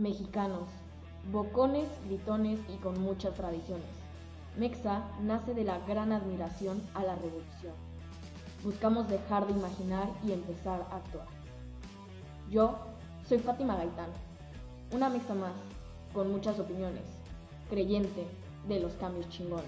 [0.00, 0.66] Mexicanos,
[1.30, 3.84] bocones, gritones y con muchas tradiciones.
[4.56, 7.74] Mexa nace de la gran admiración a la revolución.
[8.64, 11.26] Buscamos dejar de imaginar y empezar a actuar.
[12.50, 12.78] Yo
[13.28, 14.08] soy Fátima Gaitán,
[14.90, 15.52] una mexa más,
[16.14, 17.04] con muchas opiniones,
[17.68, 18.26] creyente
[18.68, 19.66] de los cambios chingones.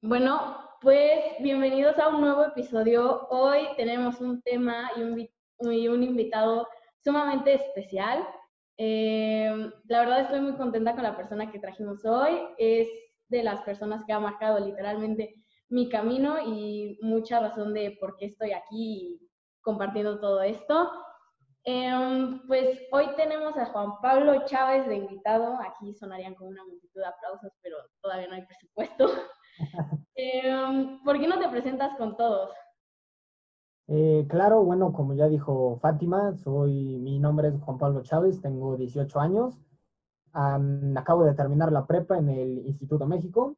[0.00, 3.28] Bueno, pues bienvenidos a un nuevo episodio.
[3.28, 6.66] Hoy tenemos un tema y un, invitado
[7.04, 8.26] sumamente especial.
[8.78, 12.40] Eh, la verdad estoy muy contenta con la persona que trajimos hoy.
[12.56, 12.88] Es
[13.28, 15.34] de las personas que ha marcado literalmente
[15.68, 19.20] mi camino y mucha razón de por qué estoy aquí
[19.60, 20.90] compartiendo todo esto.
[21.64, 25.58] Em, pues hoy tenemos a Juan Pablo Chávez de invitado.
[25.60, 29.10] Aquí sonarían con una multitud de aplausos, pero todavía no hay presupuesto.
[30.14, 32.50] Em, ¿Por qué no te presentas con todos?
[33.88, 38.76] Eh, claro, bueno, como ya dijo Fátima, soy, mi nombre es Juan Pablo Chávez, tengo
[38.76, 39.60] 18 años,
[40.32, 43.56] acabo de terminar la prepa en el Instituto México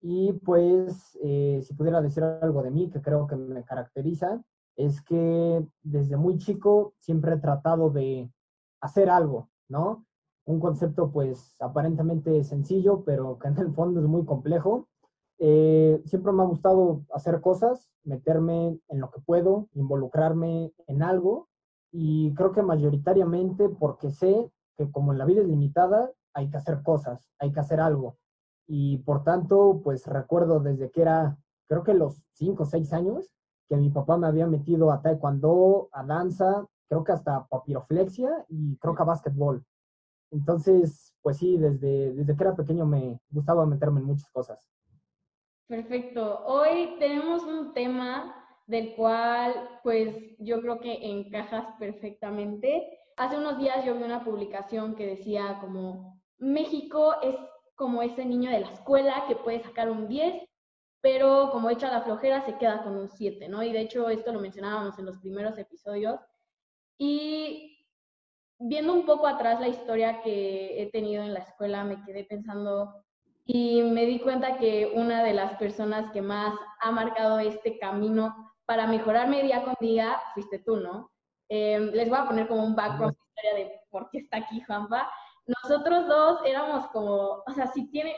[0.00, 4.42] y pues eh, si pudiera decir algo de mí que creo que me caracteriza,
[4.76, 8.32] es que desde muy chico siempre he tratado de
[8.80, 10.06] hacer algo, ¿no?
[10.46, 14.88] Un concepto pues aparentemente sencillo, pero que en el fondo es muy complejo.
[15.42, 21.48] Eh, siempre me ha gustado hacer cosas, meterme en lo que puedo, involucrarme en algo
[21.90, 26.82] y creo que mayoritariamente porque sé que como la vida es limitada, hay que hacer
[26.82, 28.18] cosas, hay que hacer algo.
[28.66, 33.34] Y por tanto, pues recuerdo desde que era, creo que los 5 o 6 años,
[33.66, 38.76] que mi papá me había metido a taekwondo, a danza, creo que hasta papiroflexia y
[38.76, 39.64] creo que a básquetbol.
[40.30, 44.70] Entonces, pues sí, desde, desde que era pequeño me gustaba meterme en muchas cosas.
[45.70, 46.42] Perfecto.
[46.46, 48.34] Hoy tenemos un tema
[48.66, 52.98] del cual pues yo creo que encajas perfectamente.
[53.16, 57.36] Hace unos días yo vi una publicación que decía como México es
[57.76, 60.42] como ese niño de la escuela que puede sacar un 10
[61.00, 63.62] pero como echa la flojera se queda con un 7, ¿no?
[63.62, 66.18] Y de hecho esto lo mencionábamos en los primeros episodios.
[66.98, 67.86] Y
[68.58, 73.04] viendo un poco atrás la historia que he tenido en la escuela, me quedé pensando
[73.52, 78.52] y me di cuenta que una de las personas que más ha marcado este camino
[78.64, 81.10] para mejorarme día con día fuiste tú, ¿no?
[81.48, 85.10] Em, les voy a poner como un background historia de por qué está aquí Juanpa.
[85.46, 88.14] Nosotros dos éramos como, o sea, si tiene,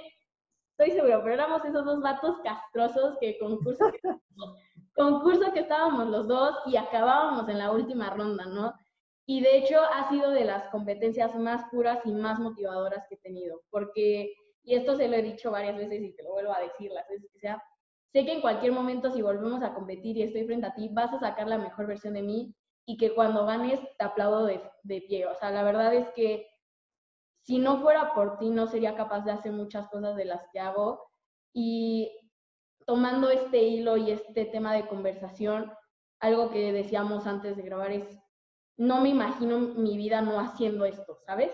[0.76, 4.00] estoy seguro, pero éramos esos dos vatos castrosos que concurso que,
[4.94, 8.74] concurso que estábamos los dos y acabábamos en la última ronda, ¿no?
[9.24, 13.18] Y de hecho ha sido de las competencias más puras y más motivadoras que he
[13.18, 14.34] tenido, porque,
[14.64, 17.08] y esto se lo he dicho varias veces y te lo vuelvo a decir las
[17.08, 17.62] veces que sea,
[18.12, 21.12] sé que en cualquier momento si volvemos a competir y estoy frente a ti, vas
[21.12, 22.54] a sacar la mejor versión de mí
[22.86, 25.26] y que cuando ganes te aplaudo de, de pie.
[25.26, 26.46] O sea, la verdad es que
[27.42, 30.60] si no fuera por ti, no sería capaz de hacer muchas cosas de las que
[30.60, 31.10] hago.
[31.52, 32.12] Y
[32.86, 35.72] tomando este hilo y este tema de conversación,
[36.20, 38.18] algo que decíamos antes de grabar es,
[38.76, 41.52] no me imagino mi vida no haciendo esto, ¿sabes?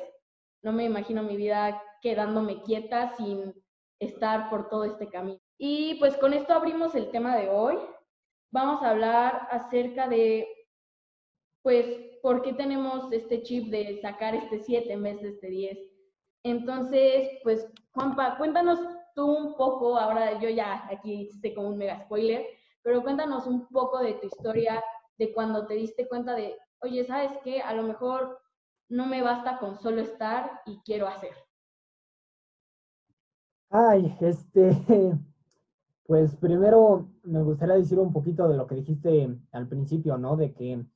[0.62, 3.54] No me imagino mi vida quedándome quieta sin
[4.00, 5.40] estar por todo este camino.
[5.58, 7.76] Y pues con esto abrimos el tema de hoy.
[8.50, 10.48] Vamos a hablar acerca de,
[11.62, 11.86] pues,
[12.22, 15.78] ¿por qué tenemos este chip de sacar este 7 en vez de este 10?
[16.44, 18.78] Entonces, pues, Juanpa, cuéntanos
[19.14, 22.46] tú un poco, ahora yo ya aquí sé como un mega spoiler,
[22.82, 24.82] pero cuéntanos un poco de tu historia,
[25.18, 27.60] de cuando te diste cuenta de, oye, ¿sabes qué?
[27.60, 28.38] A lo mejor
[28.88, 31.32] no me basta con solo estar y quiero hacer.
[33.70, 34.70] Ay, este,
[36.06, 40.36] pues primero me gustaría decir un poquito de lo que dijiste al principio, ¿no?
[40.36, 40.86] De que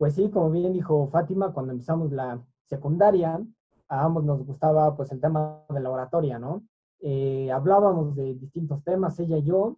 [0.00, 3.38] pues sí, como bien dijo Fátima, cuando empezamos la secundaria,
[3.86, 6.62] a ambos nos gustaba pues el tema de la oratoria, ¿no?
[7.00, 9.76] Eh, hablábamos de distintos temas, ella y yo,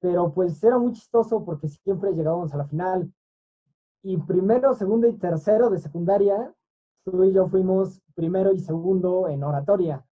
[0.00, 3.12] pero pues era muy chistoso porque siempre llegábamos a la final.
[4.02, 6.52] Y primero, segundo y tercero de secundaria,
[7.04, 10.04] tú y yo fuimos primero y segundo en oratoria.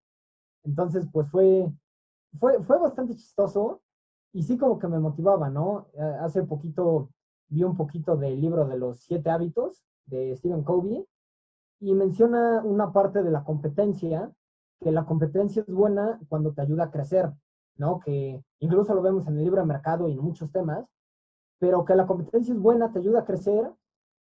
[0.64, 1.70] Entonces, pues fue,
[2.38, 3.82] fue, fue bastante chistoso
[4.32, 5.88] y sí como que me motivaba, ¿no?
[5.94, 7.10] Eh, hace poquito
[7.48, 11.06] vi un poquito del libro de los siete hábitos de Stephen Covey
[11.80, 14.30] y menciona una parte de la competencia,
[14.80, 17.32] que la competencia es buena cuando te ayuda a crecer,
[17.76, 18.00] ¿no?
[18.00, 20.86] Que incluso lo vemos en el libro de mercado y en muchos temas,
[21.58, 23.72] pero que la competencia es buena, te ayuda a crecer,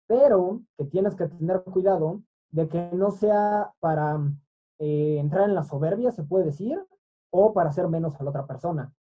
[0.08, 4.20] pero que tienes que tener cuidado de que no sea para
[4.80, 6.84] eh, entrar en la soberbia, se puede decir,
[7.30, 8.94] o para hacer menos a la otra persona.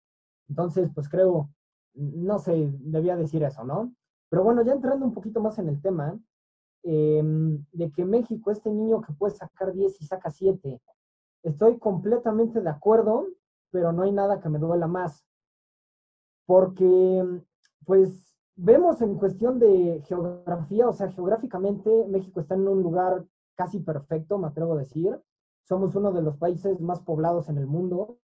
[0.47, 1.49] Entonces, pues creo
[1.97, 3.93] no sé, debía decir eso, ¿no?
[4.29, 6.17] Pero bueno, ya entrando un poquito más en el tema,
[6.83, 10.79] em, de que México, este niño que puede sacar 10 y saca 7,
[11.43, 13.27] estoy completamente de acuerdo,
[13.71, 15.25] pero no hay nada que me duela más.
[16.45, 17.41] Porque,
[17.85, 23.25] pues, vemos en cuestión de geografía, o sea, geográficamente México está en un lugar
[23.57, 25.19] casi perfecto, me atrevo a decir.
[25.63, 28.19] Somos uno de los países más poblados en el mundo,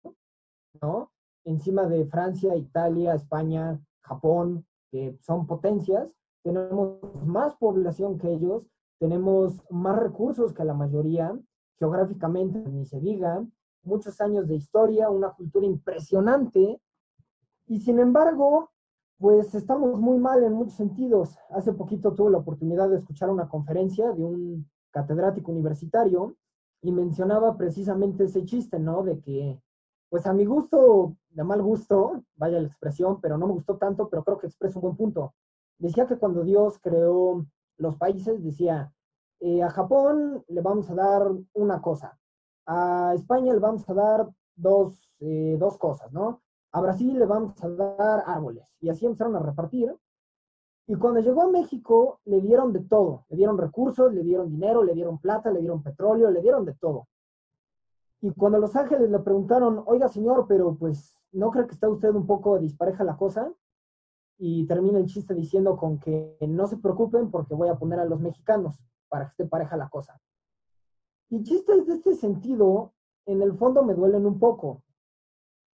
[0.80, 1.10] ¿no?
[1.44, 6.08] Encima de Francia, Italia, España, Japón, que son potencias,
[6.44, 8.64] tenemos más población que ellos,
[9.00, 11.36] tenemos más recursos que la mayoría,
[11.78, 13.44] geográficamente, ni se diga,
[13.82, 16.80] muchos años de historia, una cultura impresionante,
[17.66, 18.70] y sin embargo,
[19.18, 21.38] pues estamos muy mal en muchos sentidos.
[21.50, 26.36] Hace poquito tuve la oportunidad de escuchar una conferencia de un catedrático universitario
[26.82, 29.02] y mencionaba precisamente ese chiste, ¿no?
[29.02, 29.60] De que,
[30.08, 34.08] pues a mi gusto, de mal gusto, vaya la expresión, pero no me gustó tanto,
[34.08, 35.34] pero creo que expresa un buen punto.
[35.78, 37.44] Decía que cuando Dios creó
[37.78, 38.92] los países, decía,
[39.40, 42.18] eh, a Japón le vamos a dar una cosa,
[42.66, 46.42] a España le vamos a dar dos, eh, dos cosas, ¿no?
[46.72, 48.66] A Brasil le vamos a dar árboles.
[48.80, 49.94] Y así empezaron a repartir.
[50.86, 53.24] Y cuando llegó a México, le dieron de todo.
[53.28, 56.74] Le dieron recursos, le dieron dinero, le dieron plata, le dieron petróleo, le dieron de
[56.74, 57.08] todo.
[58.20, 62.10] Y cuando los ángeles le preguntaron, oiga señor, pero pues, ¿no cree que está usted
[62.10, 63.52] un poco dispareja la cosa?
[64.38, 68.04] Y termina el chiste diciendo con que no se preocupen porque voy a poner a
[68.04, 68.76] los mexicanos
[69.08, 70.20] para que esté pareja la cosa.
[71.30, 72.92] Y chistes de este sentido,
[73.26, 74.82] en el fondo me duelen un poco.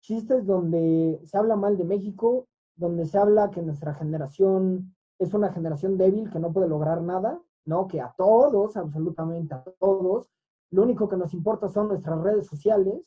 [0.01, 5.51] Chistes donde se habla mal de México, donde se habla que nuestra generación es una
[5.51, 7.87] generación débil que no puede lograr nada, ¿no?
[7.87, 10.29] Que a todos, absolutamente a todos,
[10.71, 13.01] lo único que nos importa son nuestras redes sociales.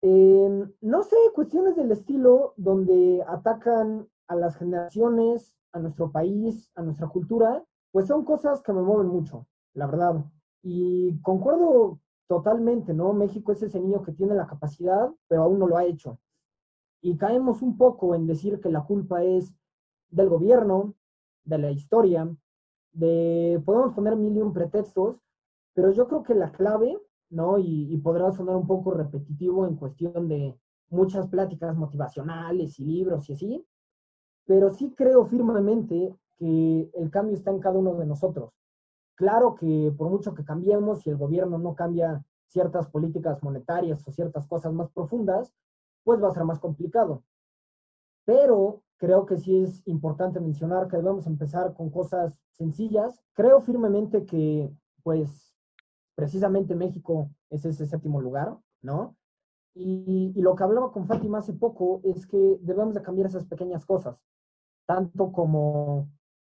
[0.00, 6.82] Em, no sé, cuestiones del estilo donde atacan a las generaciones, a nuestro país, a
[6.82, 10.24] nuestra cultura, pues son cosas que me mueven mucho, la verdad.
[10.62, 11.98] Y concuerdo
[12.28, 13.12] totalmente, ¿no?
[13.12, 16.18] México es ese niño que tiene la capacidad, pero aún no lo ha hecho.
[17.00, 19.54] Y caemos un poco en decir que la culpa es
[20.10, 20.94] del gobierno,
[21.48, 22.28] de la historia,
[22.92, 25.16] de, podemos poner mil y un pretextos,
[25.74, 26.98] pero yo creo que la clave,
[27.30, 27.58] ¿no?
[27.58, 30.58] Y, y podrá sonar un poco repetitivo en cuestión de
[30.90, 33.66] muchas pláticas motivacionales y libros y así,
[34.46, 38.52] pero sí creo firmemente que el cambio está en cada uno de nosotros.
[39.14, 44.12] Claro que por mucho que cambiemos, si el gobierno no cambia ciertas políticas monetarias o
[44.12, 45.52] ciertas cosas más profundas,
[46.04, 47.22] pues va a ser más complicado.
[48.24, 53.22] Pero creo que sí es importante mencionar que debemos empezar con cosas sencillas.
[53.32, 54.70] Creo firmemente que,
[55.02, 55.56] pues,
[56.14, 59.16] precisamente México es ese séptimo lugar, ¿no?
[59.74, 63.86] Y, lo que hablaba con Fátima hace poco es que debemos de cambiar esas pequeñas
[63.86, 64.20] cosas,
[64.86, 66.08] tanto como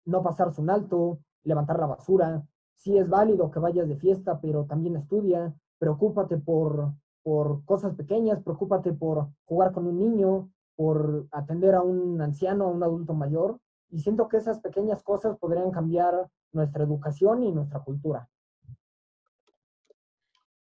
[0.05, 2.45] no pasarse un alto, levantar la basura.
[2.75, 8.41] Sí es válido que vayas de fiesta, pero también estudia, preocúpate por, por cosas pequeñas,
[8.41, 10.49] preocúpate por jugar con un niño,
[10.79, 13.59] por atender a un anciano, a un adulto mayor.
[13.89, 18.29] Y siento que esas pequeñas cosas podrían cambiar nuestra educación y nuestra cultura.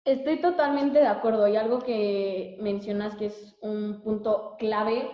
[0.06, 5.10] Estoy totalmente de acuerdo y algo que mencionas que es un punto clave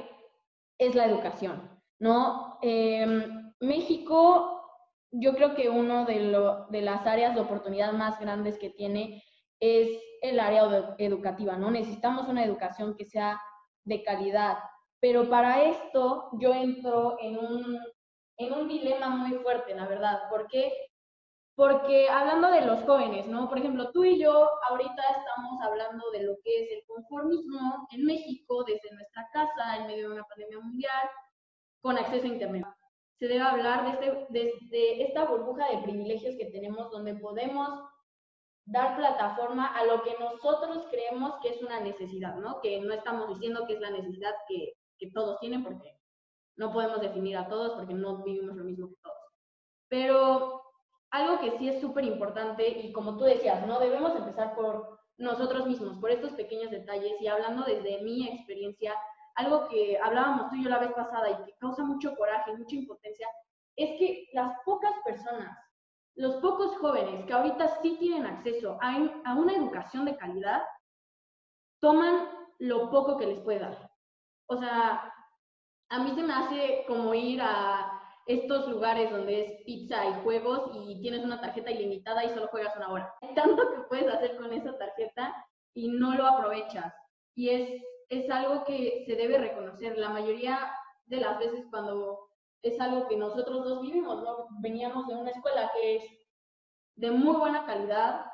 [0.77, 2.59] es la educación, ¿no?
[2.61, 3.25] Eh,
[3.61, 4.61] México,
[5.09, 9.23] yo creo que uno de, lo, de las áreas de oportunidad más grandes que tiene
[9.59, 9.89] es
[10.21, 11.71] el área educativa, ¿no?
[11.71, 13.41] Necesitamos una educación que sea
[13.85, 14.57] de calidad,
[15.03, 17.77] pero para esto yo entro en un,
[18.37, 20.29] en un dilema muy fuerte, la verdad.
[20.29, 20.71] ¿Por qué?
[21.55, 23.49] Porque hablando de los jóvenes, ¿no?
[23.49, 28.05] Por ejemplo, tú y yo ahorita estamos hablando de lo que es el conformismo en
[28.05, 31.09] México desde nuestra casa, en medio de una pandemia mundial,
[31.81, 32.65] con acceso a Internet.
[33.19, 37.77] Se debe hablar de, este, de, de esta burbuja de privilegios que tenemos donde podemos
[38.63, 42.61] dar plataforma a lo que nosotros creemos que es una necesidad, ¿no?
[42.61, 44.75] Que no estamos diciendo que es la necesidad que
[45.11, 45.97] todos tienen, porque
[46.55, 49.17] no podemos definir a todos porque no vivimos lo mismo que todos.
[49.87, 50.63] Pero
[51.11, 55.67] algo que sí es súper importante y como tú decías, no debemos empezar por nosotros
[55.67, 58.95] mismos, por estos pequeños detalles y hablando desde mi experiencia,
[59.35, 62.75] algo que hablábamos tú y yo la vez pasada y que causa mucho coraje, mucha
[62.75, 63.27] impotencia,
[63.75, 65.57] es que las pocas personas,
[66.15, 68.95] los pocos jóvenes que ahorita sí tienen acceso a,
[69.25, 70.63] a una educación de calidad,
[71.79, 72.29] toman
[72.59, 73.92] lo poco que les puede dar
[74.53, 75.13] o sea,
[75.89, 80.71] a mí se me hace como ir a estos lugares donde es pizza y juegos
[80.75, 83.13] y tienes una tarjeta ilimitada y solo juegas una hora.
[83.21, 85.33] Hay tanto que puedes hacer con esa tarjeta
[85.73, 86.93] y no lo aprovechas.
[87.35, 89.97] Y es, es algo que se debe reconocer.
[89.97, 90.71] La mayoría
[91.05, 92.29] de las veces cuando
[92.61, 94.47] es algo que nosotros dos vivimos, ¿no?
[94.61, 96.03] Veníamos de una escuela que es
[96.95, 98.25] de muy buena calidad,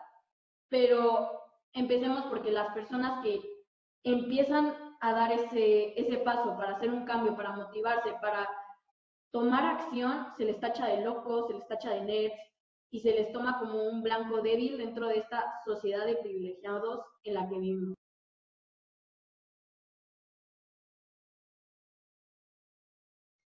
[0.68, 1.42] pero
[1.74, 3.42] empecemos porque las personas que
[4.04, 8.50] empiezan a dar ese, ese paso para hacer un cambio, para motivarse, para
[9.32, 12.40] tomar acción, se les tacha de locos, se les tacha de nerds
[12.92, 17.34] y se les toma como un blanco débil dentro de esta sociedad de privilegiados en
[17.36, 17.96] la que vivimos.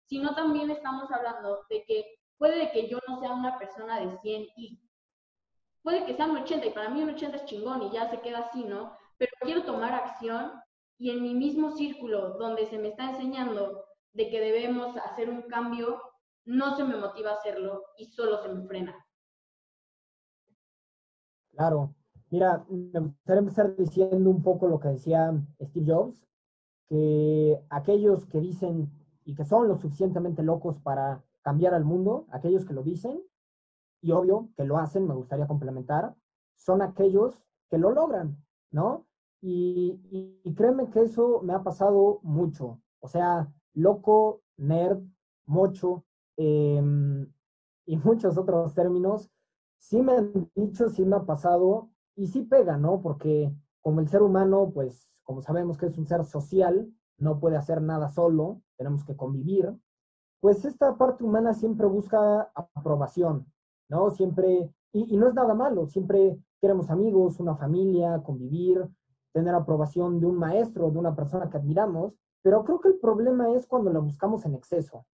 [0.07, 4.47] Sino también estamos hablando de que puede que yo no sea una persona de 100
[4.57, 4.79] y
[5.81, 8.19] puede que sea un 80 y para mí un 80 es chingón y ya se
[8.21, 8.95] queda así, ¿no?
[9.17, 10.51] Pero quiero tomar acción
[11.01, 15.41] y en mi mismo círculo donde se me está enseñando de que debemos hacer un
[15.41, 15.99] cambio,
[16.45, 18.93] no se me motiva a hacerlo y solo se me frena.
[21.53, 21.95] Claro.
[22.29, 26.23] Mira, me gustaría empezar diciendo un poco lo que decía Steve Jobs,
[26.87, 28.91] que aquellos que dicen
[29.25, 33.23] y que son lo suficientemente locos para cambiar al mundo, aquellos que lo dicen,
[34.01, 36.13] y obvio que lo hacen, me gustaría complementar,
[36.57, 38.37] son aquellos que lo logran,
[38.69, 39.07] ¿no?
[39.41, 39.99] Y,
[40.43, 42.79] y, créeme que eso me ha pasado mucho.
[42.99, 45.01] O sea, loco, nerd,
[45.45, 46.05] mocho
[46.37, 47.27] em,
[47.85, 49.29] y muchos otros términos,
[49.79, 53.01] sí me han dicho, sí me ha pasado y sí pega, ¿no?
[53.01, 57.57] Porque como el ser humano, pues como sabemos que es un ser social, no puede
[57.57, 59.73] hacer nada solo, tenemos que convivir,
[60.39, 63.51] pues esta parte humana siempre busca aprobación,
[63.89, 64.09] ¿no?
[64.11, 68.87] Siempre, y, y no es nada malo, siempre queremos amigos, una familia, convivir,
[69.33, 73.51] tener aprobación de un maestro, de una persona que admiramos, pero creo que el problema
[73.51, 75.05] es cuando la buscamos en exceso,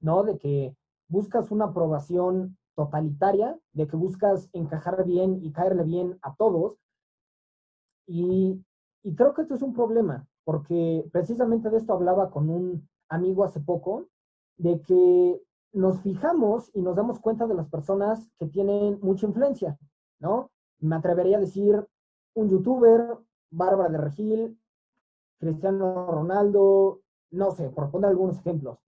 [0.00, 0.22] ¿no?
[0.22, 0.76] De que
[1.08, 6.76] buscas una aprobación totalitaria, de que buscas encajar bien y caerle bien a todos.
[8.06, 8.64] Y,
[9.02, 13.44] y creo que esto es un problema, porque precisamente de esto hablaba con un amigo
[13.44, 14.08] hace poco,
[14.56, 15.42] de que
[15.72, 19.78] nos fijamos y nos damos cuenta de las personas que tienen mucha influencia,
[20.20, 20.50] ¿no?
[20.80, 21.86] Me atrevería a decir
[22.34, 23.18] un youtuber,
[23.56, 24.58] Bárbara de Regil,
[25.38, 28.78] Cristiano Ronaldo, no sé, por poner algunos ejemplos.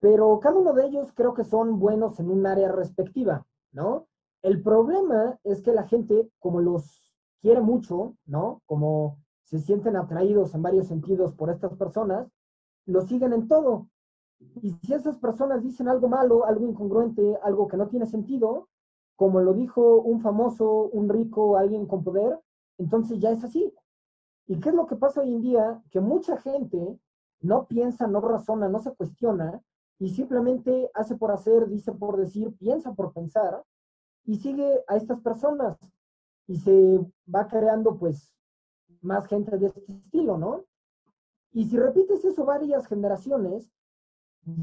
[0.00, 4.06] Pero cada uno de ellos creo que son buenos en un área respectiva, ¿no?
[4.42, 8.62] El problema es que la gente, como los quiere mucho, ¿no?
[8.66, 12.30] Como se sienten atraídos en varios sentidos por estas personas,
[12.86, 13.88] lo siguen en todo.
[14.60, 18.68] Y si esas personas dicen algo malo, algo incongruente, algo que no tiene sentido,
[19.16, 22.38] como lo dijo un famoso, un rico, alguien con poder,
[22.78, 23.72] entonces ya es así.
[24.46, 25.82] ¿Y qué es lo que pasa hoy en día?
[25.90, 26.98] Que mucha gente
[27.40, 29.62] no piensa, no razona, no se cuestiona
[29.98, 33.64] y simplemente hace por hacer, dice por decir, piensa por pensar
[34.24, 35.78] y sigue a estas personas
[36.46, 37.00] y se
[37.32, 38.34] va creando pues
[39.00, 40.64] más gente de este estilo, ¿no?
[41.52, 43.70] Y si repites eso varias generaciones,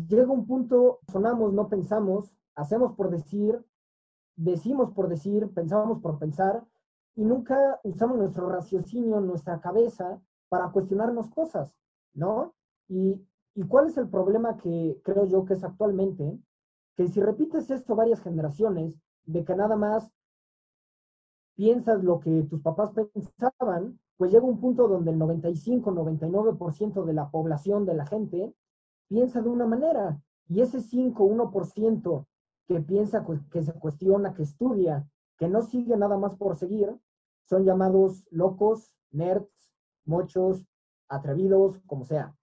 [0.08, 3.64] llega un punto, sonamos, no pensamos, hacemos por decir,
[4.36, 6.66] decimos por decir, pensamos por pensar,
[7.16, 11.76] y nunca usamos nuestro raciocinio, nuestra cabeza para cuestionarnos cosas,
[12.14, 12.54] ¿no?
[12.88, 13.22] Y,
[13.56, 16.40] y cuál es el problema que creo yo que es actualmente,
[16.96, 20.12] que si repites esto varias generaciones, de que nada más
[21.56, 27.14] piensas lo que tus papás pensaban, pues llega un punto donde el 95, 99% de
[27.14, 28.54] la población, de la gente,
[29.08, 30.22] piensa de una manera.
[30.48, 32.26] Y ese 5, 1%
[32.68, 35.08] que piensa, que se cuestiona, que estudia,
[35.42, 36.96] que no sigue nada más por seguir,
[37.50, 39.74] son llamados locos, nerds,
[40.06, 40.68] mochos,
[41.10, 42.38] atrevidos, como sea.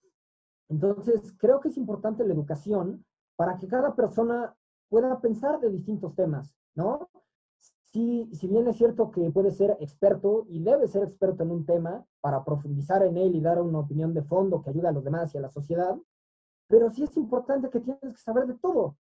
[0.69, 3.05] Entonces, creo que es importante la educación
[3.37, 4.52] para que cada persona
[4.88, 7.09] pueda pensar de distintos temas, ¿no?
[7.93, 11.64] Si, si bien es cierto que puede ser experto y debe ser experto en un
[11.64, 15.05] tema para profundizar en él y dar una opinión de fondo que ayude a los
[15.05, 15.97] demás y a la sociedad,
[16.67, 18.97] pero sí es importante que tienes que saber de todo.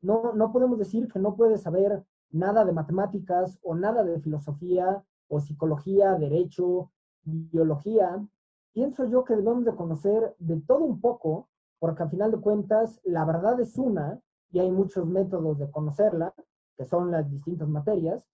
[0.00, 5.04] No, no podemos decir que no puedes saber nada de matemáticas o nada de filosofía
[5.28, 6.90] o psicología, derecho,
[7.22, 8.26] biología.
[8.72, 11.48] Pienso yo que debemos de conocer de todo un poco,
[11.78, 14.20] porque al final de cuentas la verdad es una
[14.50, 16.34] y hay muchos métodos de conocerla,
[16.76, 18.24] que son las distintas materias,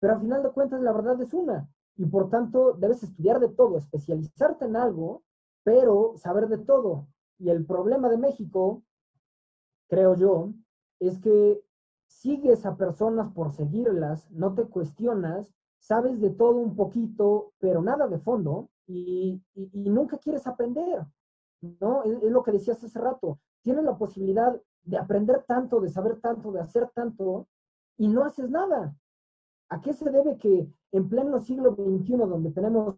[0.00, 3.48] pero al final de cuentas la verdad es una y por tanto debes estudiar de
[3.48, 5.22] todo, especializarte en algo,
[5.62, 7.06] pero saber de todo.
[7.38, 8.82] Y el problema de México,
[9.88, 10.52] creo yo,
[11.00, 11.63] es que
[12.20, 15.46] sigues a personas por seguirlas, no te cuestionas,
[15.78, 19.40] sabes de todo un poquito, pero nada de fondo, y,
[19.72, 21.04] nunca quieres aprender,
[21.80, 22.02] ¿no?
[22.04, 23.38] Es, lo que decías hace rato.
[23.62, 27.48] Tienes la posibilidad de aprender tanto, de saber tanto, de hacer tanto,
[27.96, 28.96] y no haces nada.
[29.70, 32.96] ¿A qué se debe que en pleno siglo XXI, donde tenemos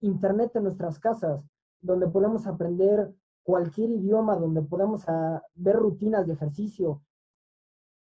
[0.00, 1.44] internet en nuestras casas,
[1.80, 3.12] donde podemos aprender
[3.48, 7.02] cualquier idioma donde podamos ah, ver rutinas de ejercicio.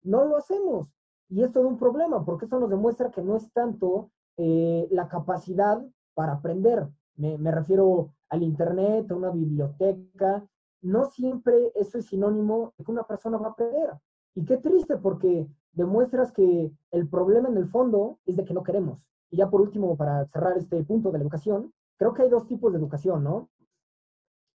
[0.03, 0.89] No lo hacemos.
[1.29, 5.07] Y es todo un problema, porque eso nos demuestra que no es tanto eh, la
[5.07, 5.83] capacidad
[6.13, 6.88] para aprender.
[7.15, 10.45] Me, me, refiero al Internet, a una biblioteca.
[10.81, 13.91] No siempre eso es sinónimo de que una persona va a aprender.
[14.36, 18.63] Y qué triste, porque demuestras que el problema en el fondo es de que no
[18.63, 19.00] queremos.
[19.29, 22.48] Y ya por último, para cerrar este punto de la educación, creo que hay dos
[22.48, 23.50] tipos de educación, ¿no?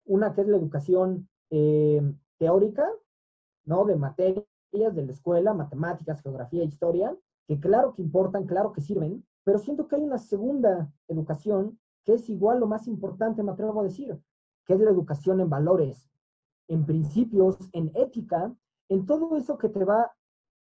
[0.04, 2.02] Una que es la educación eh,
[2.38, 2.86] teórica,
[3.64, 3.84] ¿no?
[3.84, 9.24] De materias de la escuela, matemáticas, geografía, historia, que claro que importan, claro que sirven,
[9.44, 13.80] pero siento que hay una segunda educación que es igual lo más importante, me atrevo
[13.80, 14.20] a decir,
[14.64, 16.10] que es la educación en valores,
[16.68, 18.54] en principios, en ética,
[18.88, 20.12] en todo eso que te va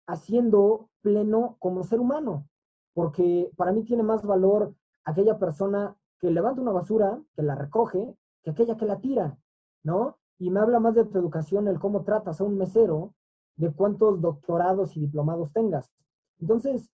[0.08, 2.48] haciendo pleno como ser humano.
[2.94, 8.16] Porque para mí tiene más valor aquella persona que levanta una basura, que la recoge,
[8.44, 9.38] que aquella que la tira,
[9.84, 10.18] ¿no?
[10.38, 13.14] Y me habla más de tu educación, el cómo tratas a un mesero,
[13.56, 15.92] de cuántos doctorados y diplomados tengas.
[16.40, 16.92] Entonces,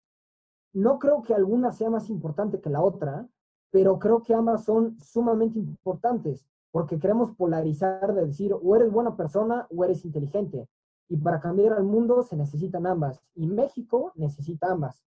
[0.74, 3.28] no creo que alguna sea más importante que la otra,
[3.72, 9.16] pero creo que ambas son sumamente importantes, porque queremos polarizar de decir, o eres buena
[9.16, 10.68] persona o eres inteligente.
[11.10, 13.22] Y para cambiar al mundo se necesitan ambas.
[13.36, 15.04] Y México necesita ambas.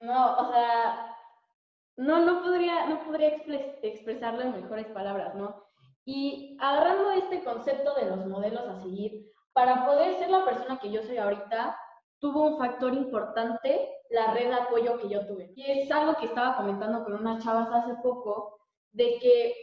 [0.00, 1.16] No, o sea,
[1.96, 3.36] no, no podría, no podría
[3.82, 5.69] expresarlo en mejores palabras, ¿no?
[6.04, 10.90] Y agarrando este concepto de los modelos a seguir, para poder ser la persona que
[10.90, 11.76] yo soy ahorita,
[12.18, 15.52] tuvo un factor importante la red de apoyo que yo tuve.
[15.56, 18.58] Y es algo que estaba comentando con unas chavas hace poco,
[18.92, 19.54] de que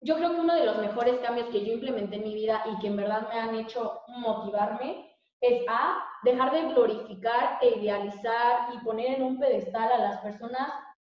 [0.00, 2.78] yo creo que uno de los mejores cambios que yo implementé en mi vida y
[2.78, 8.78] que en verdad me han hecho motivarme es a dejar de glorificar e idealizar y
[8.84, 10.68] poner en un pedestal a las personas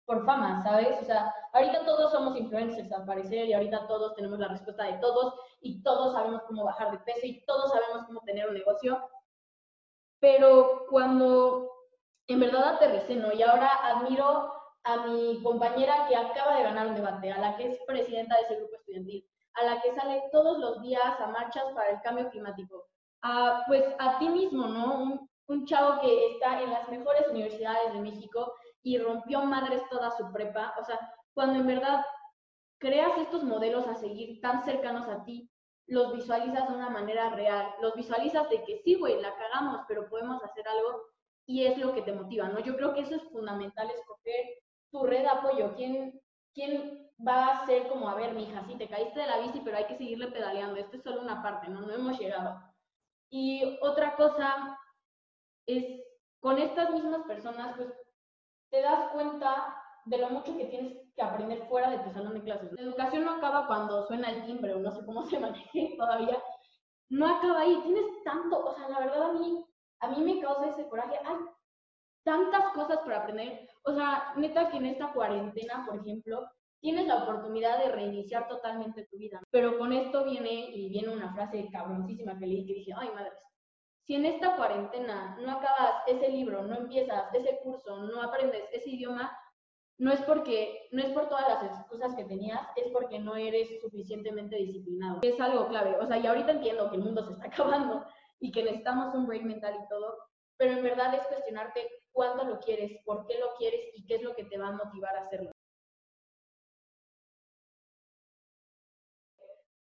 [0.08, 0.96] por fama, ¿sabes?
[1.02, 4.94] O sea, ahorita todos somos influencers al parecer y ahorita todos tenemos la respuesta de
[4.94, 9.06] todos y todos sabemos cómo bajar de peso y todos sabemos cómo tener un negocio.
[10.18, 11.70] Pero cuando
[12.26, 13.34] en verdad aterricé, ¿no?
[13.34, 14.50] Y ahora admiro
[14.84, 18.42] a mi compañera que acaba de ganar un debate, a la que es presidenta de
[18.44, 22.30] ese grupo estudiantil, a la que sale todos los días a marchas para el cambio
[22.30, 22.86] climático,
[23.20, 25.02] a, pues a ti mismo, ¿no?
[25.02, 30.10] Un, un chavo que está en las mejores universidades de México y rompió madres toda
[30.10, 30.98] su prepa, o sea,
[31.34, 32.04] cuando en verdad
[32.78, 35.50] creas estos modelos a seguir tan cercanos a ti,
[35.86, 40.08] los visualizas de una manera real, los visualizas de que sí, güey, la cagamos, pero
[40.08, 41.02] podemos hacer algo
[41.46, 42.60] y es lo que te motiva, ¿no?
[42.60, 44.58] Yo creo que eso es fundamental, escoger
[44.90, 46.20] tu red de apoyo, quién,
[46.52, 49.78] quién va a ser como, a ver, mija, sí, te caíste de la bici, pero
[49.78, 51.80] hay que seguirle pedaleando, esto es solo una parte, ¿no?
[51.80, 52.60] No hemos llegado.
[53.30, 54.78] Y otra cosa
[55.66, 56.02] es,
[56.40, 57.88] con estas mismas personas, pues
[58.70, 62.42] te das cuenta de lo mucho que tienes que aprender fuera de tu salón de
[62.42, 62.72] clases.
[62.72, 66.42] La educación no acaba cuando suena el timbre o no sé cómo se maneje todavía.
[67.10, 67.80] No acaba ahí.
[67.82, 69.64] Tienes tanto, o sea, la verdad a mí,
[70.00, 71.16] a mí me causa ese coraje.
[71.24, 71.36] Hay
[72.24, 73.68] tantas cosas para aprender.
[73.84, 76.46] O sea, neta que en esta cuarentena, por ejemplo,
[76.80, 79.40] tienes la oportunidad de reiniciar totalmente tu vida.
[79.50, 83.32] Pero con esto viene, y viene una frase cabroncísima que leí que dije, ay madres,
[84.08, 88.88] si en esta cuarentena no acabas ese libro, no empiezas ese curso, no aprendes ese
[88.88, 89.38] idioma,
[89.98, 93.68] no es porque, no es por todas las excusas que tenías, es porque no eres
[93.82, 95.18] suficientemente disciplinado.
[95.20, 95.94] Es algo clave.
[96.00, 98.02] O sea, y ahorita entiendo que el mundo se está acabando
[98.40, 100.16] y que necesitamos un break mental y todo,
[100.56, 104.22] pero en verdad es cuestionarte cuánto lo quieres, por qué lo quieres y qué es
[104.22, 105.52] lo que te va a motivar a hacerlo.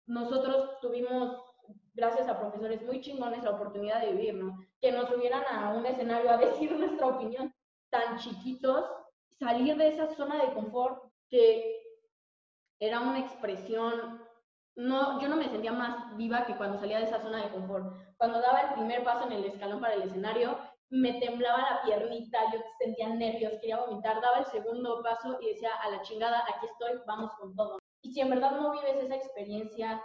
[0.04, 1.51] Nosotros tuvimos
[1.94, 4.58] gracias a profesores muy chingones, la oportunidad de vivir, ¿no?
[4.80, 7.54] Que nos subieran a un escenario a decir nuestra opinión
[7.90, 8.84] tan chiquitos,
[9.38, 11.82] salir de esa zona de confort que
[12.78, 14.22] era una expresión,
[14.74, 17.94] no, yo no me sentía más viva que cuando salía de esa zona de confort.
[18.16, 20.58] Cuando daba el primer paso en el escalón para el escenario,
[20.90, 25.70] me temblaba la piernita, yo sentía nervios, quería vomitar, daba el segundo paso y decía,
[25.82, 27.78] a la chingada, aquí estoy, vamos con todo.
[28.02, 30.02] Y si en verdad no vives esa experiencia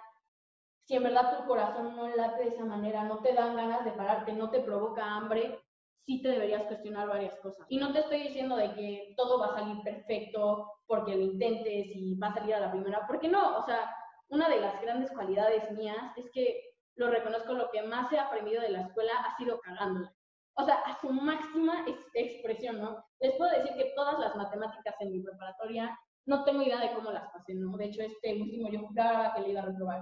[0.88, 3.92] si en verdad tu corazón no late de esa manera, no te dan ganas de
[3.92, 5.60] pararte, no te provoca hambre,
[6.06, 7.66] sí te deberías cuestionar varias cosas.
[7.68, 11.88] Y no te estoy diciendo de que todo va a salir perfecto porque lo intentes
[11.94, 13.94] y va a salir a la primera, porque no, o sea,
[14.30, 16.62] una de las grandes cualidades mías es que
[16.96, 20.14] lo reconozco, lo que más he aprendido de la escuela ha sido cagándola.
[20.56, 23.04] O sea, a su máxima expresión, ¿no?
[23.20, 27.12] Les puedo decir que todas las matemáticas en mi preparatoria no tengo idea de cómo
[27.12, 27.76] las pasé, ¿no?
[27.76, 30.02] De hecho, este último yo juraba que le iba a reprobar.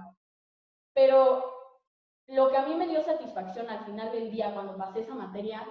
[0.96, 1.44] Pero
[2.28, 5.62] lo que a mí me dio satisfacción al final del día cuando pasé esa materia,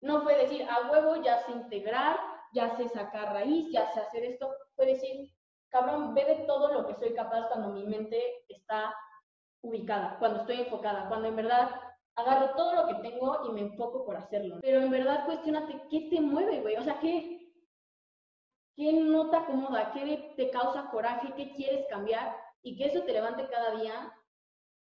[0.00, 2.18] no fue decir, a huevo ya sé integrar,
[2.54, 5.30] ya sé sacar raíz, ya sé hacer esto, fue decir,
[5.68, 8.94] cabrón, ve de todo lo que soy capaz cuando mi mente está
[9.60, 11.78] ubicada, cuando estoy enfocada, cuando en verdad
[12.14, 14.56] agarro todo lo que tengo y me enfoco por hacerlo.
[14.62, 16.76] Pero en verdad cuestionate qué te mueve, güey.
[16.76, 17.52] O sea, qué,
[18.74, 23.12] qué no te acomoda, qué te causa coraje, qué quieres cambiar y que eso te
[23.12, 24.14] levante cada día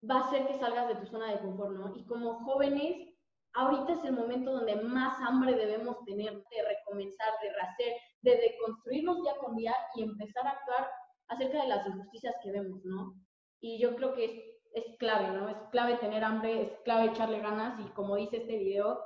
[0.08, 1.96] va a hacer que salgas de tu zona de confort, ¿no?
[1.96, 3.08] Y como jóvenes,
[3.54, 9.22] ahorita es el momento donde más hambre debemos tener de recomenzar, de rehacer, de deconstruirnos
[9.22, 10.88] día con día y empezar a actuar
[11.28, 13.14] acerca de las injusticias que vemos, ¿no?
[13.60, 15.48] Y yo creo que es es clave, ¿no?
[15.48, 19.00] Es clave tener hambre, es clave echarle ganas y como dice este video,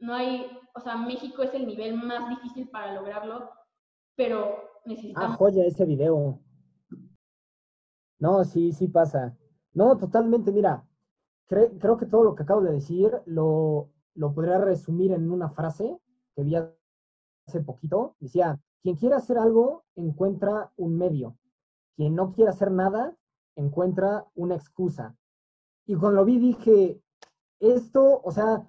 [0.00, 3.50] no hay, o sea, México es el nivel más difícil para lograrlo,
[4.16, 5.30] pero necesitamos...
[5.32, 6.40] Ah, joya ese video.
[8.18, 9.36] No, sí, sí pasa.
[9.74, 10.86] No, totalmente, mira,
[11.46, 15.98] creo que todo lo que acabo de decir lo, lo podría resumir en una frase
[16.34, 18.16] que vi hace poquito.
[18.20, 21.36] Decía, quien quiera hacer algo encuentra un medio.
[21.96, 23.16] Quien no quiere hacer nada
[23.56, 25.16] encuentra una excusa.
[25.86, 27.00] Y cuando lo vi dije,
[27.60, 28.68] esto, o sea,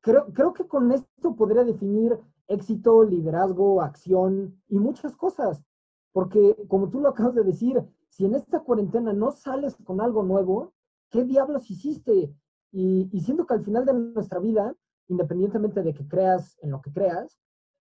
[0.00, 5.62] creo, creo que con esto podría definir éxito, liderazgo, acción y muchas cosas.
[6.12, 7.82] Porque como tú lo acabas de decir,
[8.16, 10.72] si en esta cuarentena no sales con algo nuevo,
[11.10, 12.34] ¿qué diablos hiciste?
[12.72, 14.74] Y, y siento que al final de nuestra vida,
[15.08, 17.38] independientemente de que creas en lo que creas,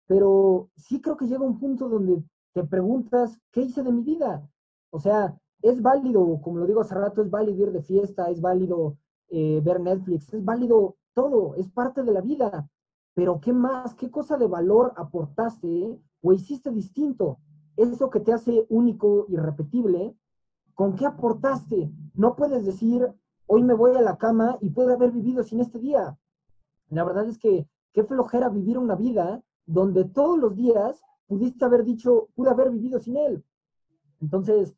[0.07, 4.49] pero sí creo que llega un punto donde te preguntas, ¿qué hice de mi vida?
[4.89, 8.39] O sea, es válido, como lo digo hace rato, es válido ir de fiesta, es
[8.39, 8.95] válido
[9.27, 12.69] eh, ver Netflix, es válido todo, es parte de la vida.
[13.13, 13.95] Pero ¿qué más?
[13.95, 17.39] ¿Qué cosa de valor aportaste o hiciste distinto?
[17.75, 20.15] Eso que te hace único, irrepetible,
[20.75, 21.91] ¿con qué aportaste?
[22.13, 23.07] No puedes decir,
[23.47, 26.17] hoy me voy a la cama y puedo haber vivido sin este día.
[26.89, 31.83] La verdad es que qué flojera vivir una vida donde todos los días pudiste haber
[31.83, 33.43] dicho, pude haber vivido sin él.
[34.19, 34.75] Entonces,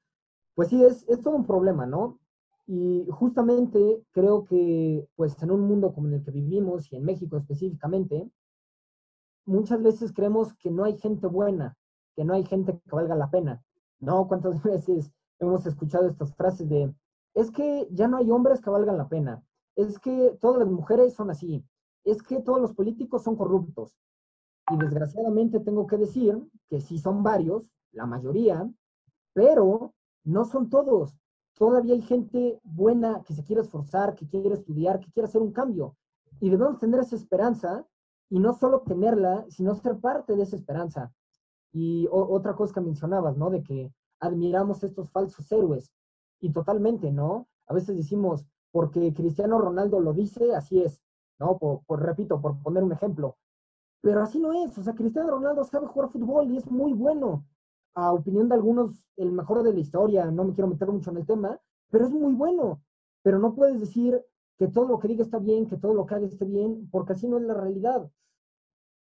[0.55, 2.19] pues sí, es, es todo un problema, ¿no?
[2.65, 7.03] Y justamente creo que, pues en un mundo como en el que vivimos y en
[7.03, 8.29] México específicamente,
[9.45, 11.75] muchas veces creemos que no hay gente buena,
[12.15, 13.63] que no hay gente que valga la pena,
[13.99, 14.27] ¿no?
[14.27, 15.11] ¿Cuántas veces
[15.43, 16.93] hemos escuchado estas frases de,
[17.33, 19.43] es que ya no hay hombres que valgan la pena,
[19.75, 21.65] es que todas las mujeres son así,
[22.03, 23.97] es que todos los políticos son corruptos.
[24.71, 28.69] Y desgraciadamente tengo que decir que sí son varios, la mayoría,
[29.33, 31.17] pero no son todos.
[31.57, 35.51] Todavía hay gente buena que se quiere esforzar, que quiere estudiar, que quiere hacer un
[35.51, 35.95] cambio.
[36.39, 37.85] Y debemos tener esa esperanza
[38.29, 41.13] y no solo tenerla, sino ser parte de esa esperanza.
[41.71, 43.49] Y otra cosa que mencionabas, ¿no?
[43.49, 43.91] De que
[44.23, 45.91] admiramos estos falsos héroes.
[46.39, 47.47] Y totalmente, ¿no?
[47.67, 51.01] A veces decimos, porque Cristiano Ronaldo lo dice, así es,
[51.39, 51.57] ¿no?
[51.57, 53.37] Por, repito, por poner un ejemplo.
[54.01, 54.77] Pero así no es.
[54.77, 57.45] O sea, Cristiano Ronaldo sabe jugar fútbol y es muy bueno
[57.95, 61.17] a opinión de algunos, el mejor de la historia, no me quiero meter mucho en
[61.17, 61.59] el tema,
[61.91, 62.81] pero es muy bueno.
[63.21, 64.21] Pero no puedes decir
[64.57, 67.13] que todo lo que diga está bien, que todo lo que haga esté bien, porque
[67.13, 68.09] así no es la realidad.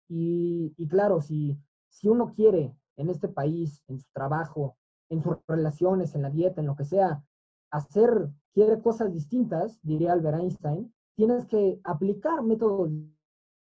[0.10, 1.58] Y, y claro, si,
[1.90, 4.78] si uno quiere en este país, en su trabajo,
[5.12, 7.24] en sus relaciones, en la dieta, en lo que sea,
[7.70, 12.90] hacer, quiere cosas distintas, diría Albert Einstein, tienes que aplicar métodos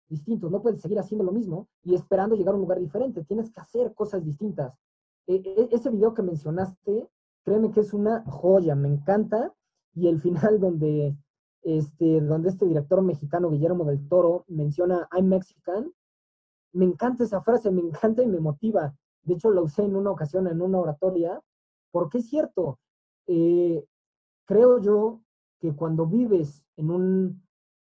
[0.09, 3.51] distintos, no puedes seguir haciendo lo mismo y esperando llegar a un lugar diferente, tienes
[3.51, 4.75] que hacer cosas distintas.
[5.27, 7.09] E, e, ese video que mencionaste,
[7.45, 9.55] créeme que es una joya, me encanta.
[9.95, 11.17] Y el final donde
[11.63, 15.93] este, donde este director mexicano, Guillermo del Toro, menciona I'm Mexican,
[16.73, 18.95] me encanta esa frase, me encanta y me motiva.
[19.23, 21.41] De hecho, la usé en una ocasión en una oratoria,
[21.91, 22.79] porque es cierto,
[23.27, 23.85] eh,
[24.47, 25.21] creo yo
[25.61, 27.43] que cuando vives en un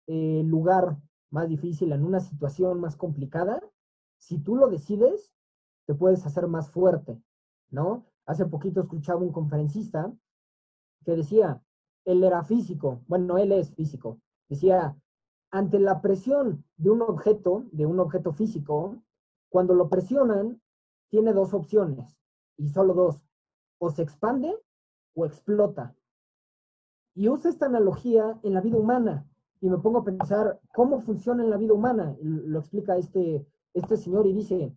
[0.06, 0.96] eh, lugar
[1.30, 3.60] más difícil, en una situación más complicada,
[4.18, 5.32] si tú lo decides,
[5.87, 7.20] te puedes hacer más fuerte,
[7.70, 8.06] ¿no?
[8.26, 10.12] Hace poquito escuchaba un conferencista
[11.04, 11.62] que decía,
[12.04, 14.96] él era físico, bueno, él es físico, decía,
[15.50, 19.02] ante la presión de un objeto, de un objeto físico,
[19.48, 20.60] cuando lo presionan,
[21.11, 22.19] tiene dos opciones,
[22.57, 23.23] y solo dos,
[23.79, 24.55] o se expande
[25.14, 25.95] o explota.
[27.14, 29.29] Y usa esta analogía en la vida humana,
[29.61, 33.97] y me pongo a pensar cómo funciona en la vida humana, lo explica este, este
[33.97, 34.77] señor y dice,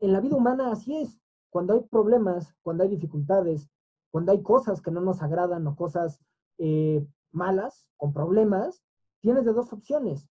[0.00, 1.20] en la vida humana así es.
[1.50, 3.68] Cuando hay problemas, cuando hay dificultades,
[4.10, 6.20] cuando hay cosas que no nos agradan o cosas
[6.58, 8.82] eh, malas, con problemas,
[9.20, 10.28] tienes de dos opciones.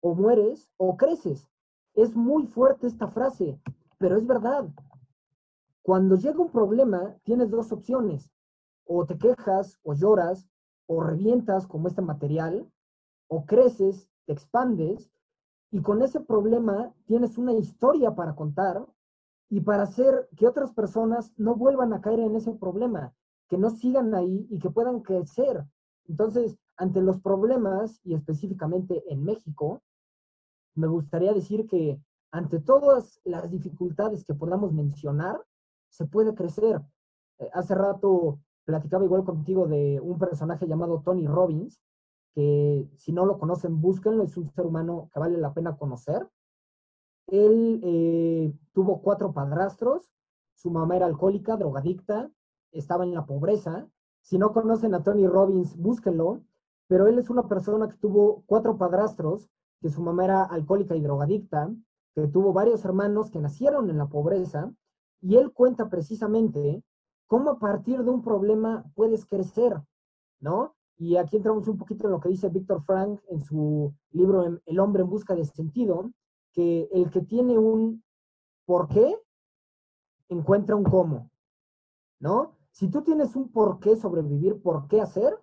[0.00, 1.48] O mueres o creces.
[1.94, 3.60] Es muy fuerte esta frase,
[3.98, 4.68] pero es verdad.
[5.82, 8.30] Cuando llega un problema, tienes dos opciones.
[8.86, 10.48] O te quejas, o lloras,
[10.86, 12.70] o revientas como este material,
[13.28, 15.10] o creces, te expandes
[15.70, 18.86] y con ese problema tienes una historia para contar
[19.50, 23.12] y para hacer que otras personas no vuelvan a caer en ese problema,
[23.48, 25.64] que no sigan ahí y que puedan crecer.
[26.06, 29.82] Entonces, ante los problemas, y específicamente en México,
[30.74, 32.00] me gustaría decir que
[32.34, 35.40] ante todas las dificultades que podamos mencionar,
[35.88, 36.82] se puede crecer.
[37.38, 41.80] Eh, hace rato platicaba igual contigo de un personaje llamado Tony Robbins,
[42.34, 46.28] que si no lo conocen, búsquenlo, es un ser humano que vale la pena conocer.
[47.28, 50.12] Él eh, tuvo cuatro padrastros,
[50.54, 52.32] su mamá era alcohólica, drogadicta,
[52.72, 53.86] estaba en la pobreza.
[54.22, 56.42] Si no conocen a Tony Robbins, búsquenlo,
[56.88, 59.48] pero él es una persona que tuvo cuatro padrastros,
[59.80, 61.70] que su mamá era alcohólica y drogadicta,
[62.14, 64.72] que tuvo varios hermanos que nacieron en la pobreza,
[65.20, 66.82] y él cuenta precisamente
[67.26, 69.82] cómo a partir de un problema puedes crecer,
[70.40, 70.74] ¿no?
[70.96, 74.78] Y aquí entramos un poquito en lo que dice Víctor Frank en su libro El
[74.78, 76.10] hombre en busca de sentido,
[76.52, 78.04] que el que tiene un
[78.64, 79.18] por qué
[80.28, 81.30] encuentra un cómo,
[82.20, 82.52] ¿no?
[82.70, 85.36] Si tú tienes un por qué sobrevivir, por qué hacer,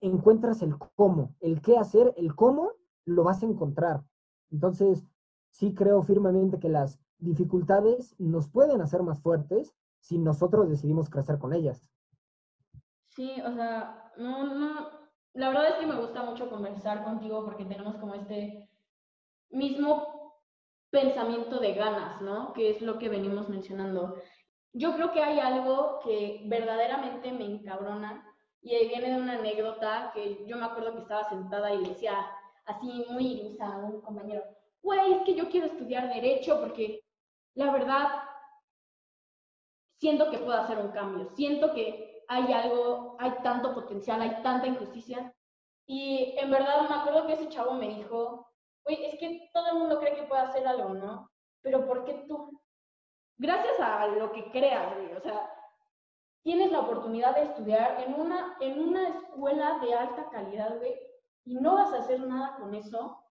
[0.00, 2.72] encuentras el cómo, el qué hacer, el cómo,
[3.04, 4.04] lo vas a encontrar.
[4.50, 5.04] Entonces,
[5.52, 11.38] sí creo firmemente que las dificultades nos pueden hacer más fuertes si nosotros decidimos crecer
[11.38, 11.88] con ellas.
[13.10, 14.90] Sí, o sea, no, no,
[15.34, 18.68] la verdad es que me gusta mucho conversar contigo porque tenemos como este
[19.50, 20.40] mismo
[20.90, 22.52] pensamiento de ganas, ¿no?
[22.52, 24.16] Que es lo que venimos mencionando.
[24.72, 28.26] Yo creo que hay algo que verdaderamente me encabrona
[28.62, 32.14] y ahí viene una anécdota que yo me acuerdo que estaba sentada y le decía
[32.64, 34.42] así muy ilusa a un compañero,
[34.82, 37.04] güey, es que yo quiero estudiar derecho porque
[37.54, 38.22] la verdad
[39.98, 44.66] siento que puedo hacer un cambio, siento que hay algo, hay tanto potencial, hay tanta
[44.66, 45.34] injusticia.
[45.86, 48.48] Y en verdad me acuerdo que ese chavo me dijo,
[48.84, 51.30] oye, es que todo el mundo cree que puede hacer algo, ¿no?
[51.60, 52.60] Pero ¿por qué tú?
[53.36, 55.50] Gracias a lo que creas, güey, o sea,
[56.42, 60.94] tienes la oportunidad de estudiar en una, en una escuela de alta calidad, güey,
[61.44, 63.21] y no vas a hacer nada con eso,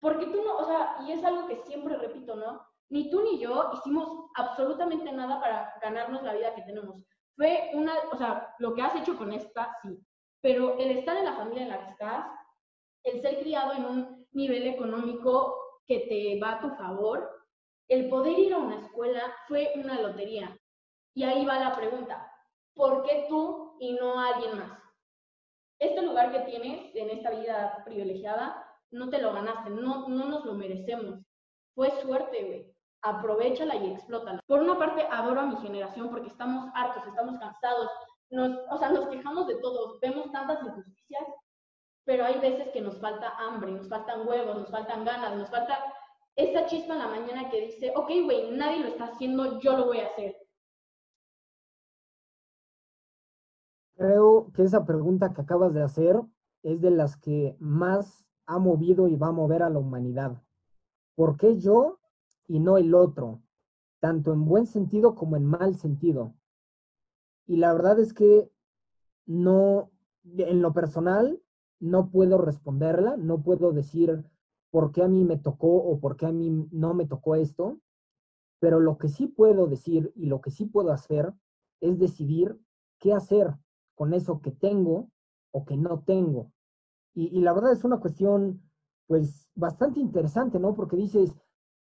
[0.00, 2.60] porque tú no, o sea, y es algo que siempre repito, ¿no?
[2.90, 7.02] ni tú ni yo hicimos absolutamente nada para ganarnos la vida que tenemos.
[7.36, 9.96] Fue una, o sea, lo que has hecho con esta, sí,
[10.42, 12.26] pero el estar en la familia en la que estás,
[13.04, 17.30] el ser criado en un nivel económico que te va a tu favor,
[17.88, 20.56] el poder ir a una escuela fue una lotería.
[21.14, 22.30] Y ahí va la pregunta,
[22.74, 24.78] ¿por qué tú y no alguien más?
[25.78, 28.59] Este lugar que tienes en esta vida privilegiada,
[28.90, 31.20] no te lo ganaste, no, no nos lo merecemos.
[31.74, 34.40] Fue suerte, güey aprovechala y explótala.
[34.46, 37.88] Por una parte, adoro a mi generación porque estamos hartos, estamos cansados,
[38.30, 41.24] nos, o sea, nos quejamos de todo, vemos tantas injusticias,
[42.04, 45.78] pero hay veces que nos falta hambre, nos faltan huevos, nos faltan ganas, nos falta
[46.36, 49.86] esa chispa en la mañana que dice, ok, güey, nadie lo está haciendo, yo lo
[49.86, 50.36] voy a hacer.
[53.96, 56.16] Creo que esa pregunta que acabas de hacer
[56.62, 60.42] es de las que más ha movido y va a mover a la humanidad.
[61.14, 62.00] ¿Por qué yo
[62.50, 63.40] y no el otro,
[64.00, 66.34] tanto en buen sentido como en mal sentido.
[67.46, 68.50] Y la verdad es que
[69.24, 69.92] no,
[70.36, 71.40] en lo personal,
[71.78, 74.24] no puedo responderla, no puedo decir
[74.72, 77.78] por qué a mí me tocó o por qué a mí no me tocó esto,
[78.58, 81.32] pero lo que sí puedo decir y lo que sí puedo hacer
[81.80, 82.60] es decidir
[82.98, 83.54] qué hacer
[83.94, 85.08] con eso que tengo
[85.52, 86.50] o que no tengo.
[87.14, 88.62] Y, la verdad es una cuestión,
[89.06, 90.74] pues, bastante interesante, ¿no?
[90.74, 91.34] Porque dices,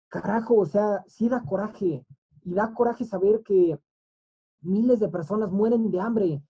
[0.08, 2.04] carajo, o sea, sí da coraje.
[2.44, 3.78] Y da coraje saber que
[4.60, 6.42] miles de personas mueren de hambre.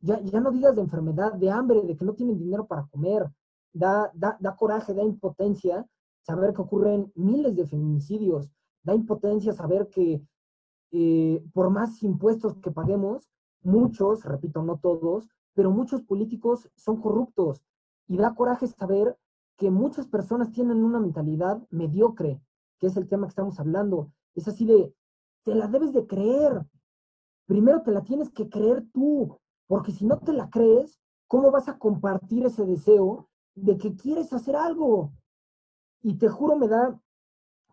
[0.00, 3.30] Ya, ya no digas de enfermedad, de hambre, de que no tienen dinero para comer.
[3.72, 5.86] Da, da, da coraje, da impotencia
[6.22, 8.50] saber que ocurren miles de feminicidios.
[8.82, 10.22] Da impotencia saber que
[10.92, 13.28] eh, por más impuestos que paguemos,
[13.62, 17.62] muchos, repito, no todos, pero muchos políticos son corruptos.
[18.08, 19.16] Y da coraje saber
[19.56, 22.40] que muchas personas tienen una mentalidad mediocre,
[22.78, 24.12] que es el tema que estamos hablando.
[24.34, 24.94] Es así de,
[25.44, 26.66] te la debes de creer.
[27.46, 31.68] Primero te la tienes que creer tú, porque si no te la crees, ¿cómo vas
[31.68, 35.12] a compartir ese deseo de que quieres hacer algo?
[36.02, 37.00] Y te juro, me da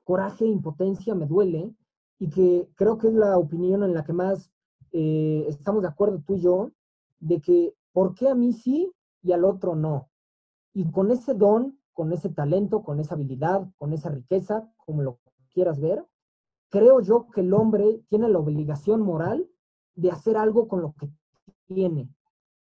[0.04, 1.74] coraje, impotencia, me duele,
[2.20, 4.52] y que creo que es la opinión en la que más
[4.92, 6.72] eh, estamos de acuerdo tú y yo,
[7.20, 10.09] de que ¿por qué a mí sí y al otro no?
[10.74, 15.20] Y con ese don con ese talento, con esa habilidad, con esa riqueza, como lo
[15.54, 16.08] quieras ver,
[16.70, 19.50] creo yo que el hombre tiene la obligación moral
[19.96, 21.10] de hacer algo con lo que
[21.68, 22.08] tiene.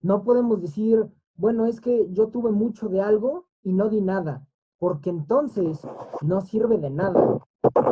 [0.01, 4.43] No podemos decir, bueno, es que yo tuve mucho de algo y no di nada,
[4.79, 5.85] porque entonces
[6.23, 7.37] no sirve de nada.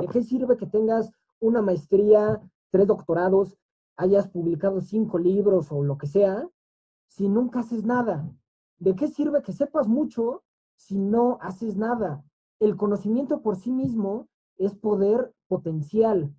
[0.01, 3.55] ¿De qué sirve que tengas una maestría, tres doctorados,
[3.97, 6.49] hayas publicado cinco libros o lo que sea,
[7.05, 8.27] si nunca haces nada?
[8.79, 10.43] ¿De qué sirve que sepas mucho
[10.75, 12.23] si no haces nada?
[12.59, 16.33] El conocimiento por sí mismo es poder potencial,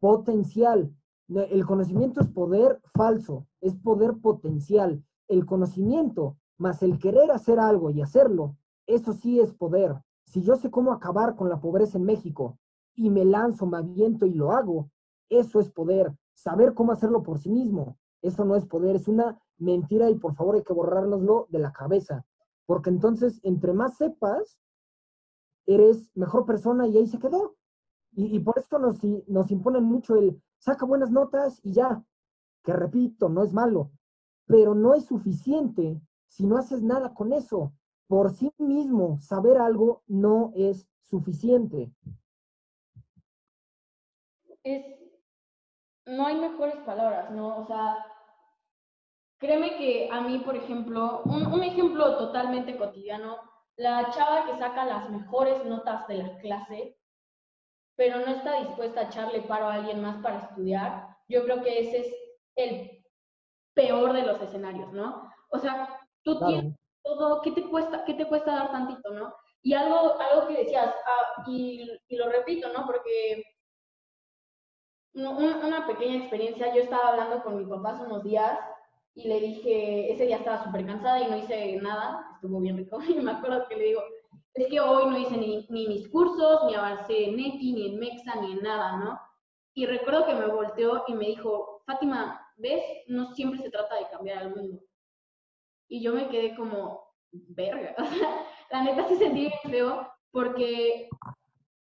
[0.00, 0.94] potencial.
[1.28, 5.04] El conocimiento es poder falso, es poder potencial.
[5.26, 9.96] El conocimiento más el querer hacer algo y hacerlo, eso sí es poder.
[10.24, 12.58] Si yo sé cómo acabar con la pobreza en México
[12.94, 14.90] y me lanzo, me aviento y lo hago,
[15.28, 16.12] eso es poder.
[16.34, 20.34] Saber cómo hacerlo por sí mismo, eso no es poder, es una mentira y por
[20.34, 22.24] favor hay que borrárnoslo de la cabeza.
[22.66, 24.58] Porque entonces, entre más sepas,
[25.66, 27.56] eres mejor persona y ahí se quedó.
[28.12, 32.02] Y, por esto nos, nos imponen mucho el saca buenas notas y ya,
[32.64, 33.92] que repito, no es malo,
[34.46, 37.72] pero no es suficiente si no haces nada con eso.
[38.06, 41.92] Por sí mismo, saber algo no es suficiente.
[44.64, 44.84] Es,
[46.06, 47.58] no hay mejores palabras, ¿no?
[47.58, 47.96] O sea,
[49.38, 53.38] créeme que a mí, por ejemplo, un, un ejemplo totalmente cotidiano,
[53.76, 56.98] la chava que saca las mejores notas de la clase,
[57.96, 61.80] pero no está dispuesta a echarle paro a alguien más para estudiar, yo creo que
[61.80, 62.14] ese es
[62.56, 63.04] el
[63.74, 65.30] peor de los escenarios, ¿no?
[65.50, 69.34] O sea, tú tienes todo, ¿qué te cuesta, qué te cuesta dar tantito, no?
[69.62, 72.86] Y algo, algo que decías, ah, y, y, lo repito, ¿no?
[72.86, 73.44] Porque
[75.14, 78.58] una pequeña experiencia, yo estaba hablando con mi papá hace unos días
[79.18, 83.00] y le dije, ese día estaba súper cansada y no hice nada, estuvo bien rico,
[83.08, 84.02] y me acuerdo que le digo,
[84.54, 88.40] es que hoy no hice ni, mis cursos, ni avancé en ETI, ni en MEXA,
[88.40, 89.20] ni en nada, ¿no?
[89.74, 92.82] Y recuerdo que me volteó y me dijo, Fátima, ¿ves?
[93.08, 94.82] No siempre se trata de cambiar al mundo.
[95.88, 97.94] Y yo me quedé como, verga.
[98.70, 101.08] la neta se sentí bien feo porque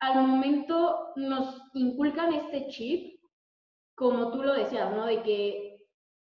[0.01, 3.21] al momento nos inculcan este chip,
[3.95, 5.07] como tú lo decías, ¿no?
[5.07, 5.70] De que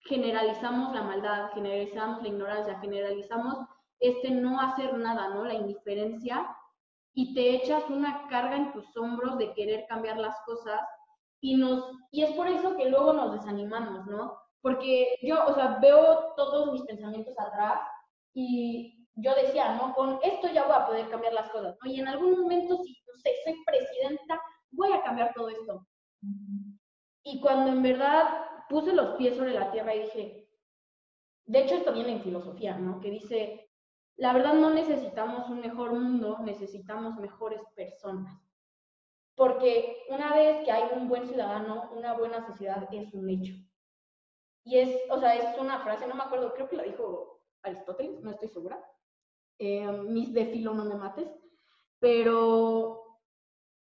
[0.06, 3.58] generalizamos la maldad, generalizamos la ignorancia, generalizamos
[4.00, 5.46] este no hacer nada, ¿no?
[5.46, 6.56] La indiferencia
[7.14, 10.82] y te echas una carga en tus hombros de querer cambiar las cosas
[11.42, 14.38] y nos y es por eso que luego nos desanimamos, ¿no?
[14.62, 17.82] Porque yo, o sea, veo todos mis pensamientos atrás
[18.34, 19.94] y yo decía, ¿no?
[19.96, 21.90] Con esto ya voy a poder cambiar las cosas, ¿no?
[21.90, 24.42] Y en algún momento, si, no sé, soy presidenta,
[24.72, 25.86] voy a cambiar todo esto.
[27.24, 28.28] Y cuando en verdad
[28.70, 30.50] puse los pies sobre la tierra y dije,
[31.46, 33.00] de hecho esto viene en filosofía, ¿no?
[33.00, 33.70] Que dice,
[34.18, 38.42] la verdad no necesitamos un mejor mundo, necesitamos mejores personas.
[39.36, 43.54] Porque una vez que hay un buen ciudadano, una buena sociedad es un hecho.
[44.64, 48.22] Y es, o sea, es una frase, no me acuerdo, creo que la dijo Aristóteles,
[48.22, 48.84] no estoy segura.
[49.60, 51.30] Eh, mis de filo no me mates.
[52.00, 53.20] Pero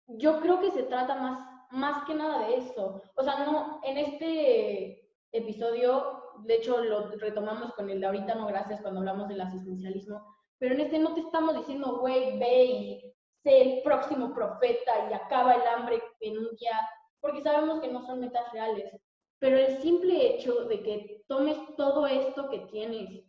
[0.07, 3.01] yo creo que se trata más, más que nada de eso.
[3.15, 8.47] O sea, no, en este episodio de hecho lo retomamos con el de ahorita no
[8.47, 10.25] gracias cuando hablamos del asistencialismo,
[10.57, 15.13] pero en este no te estamos diciendo, güey, ve y sé el próximo profeta y
[15.13, 16.79] acaba el hambre en un día,
[17.19, 18.91] porque sabemos que no son metas reales,
[19.39, 23.23] pero el simple hecho de que tomes todo esto que tienes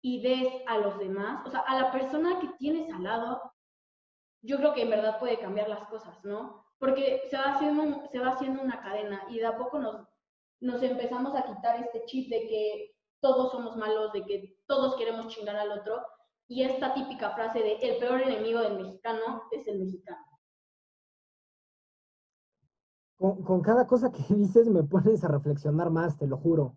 [0.00, 3.40] y des a los demás, o sea, a la persona que tienes al lado,
[4.42, 6.66] yo creo que en verdad puede cambiar las cosas, ¿no?
[6.82, 12.04] Porque se va haciendo, una cadena y de a poco nos empezamos a quitar este
[12.06, 16.02] chip de que todos somos malos, de que todos queremos chingar al otro,
[16.48, 20.26] y esta típica frase de el peor enemigo del mexicano es el mexicano.
[23.16, 26.76] Con, cada cosa que dices me pones a reflexionar más, te lo juro.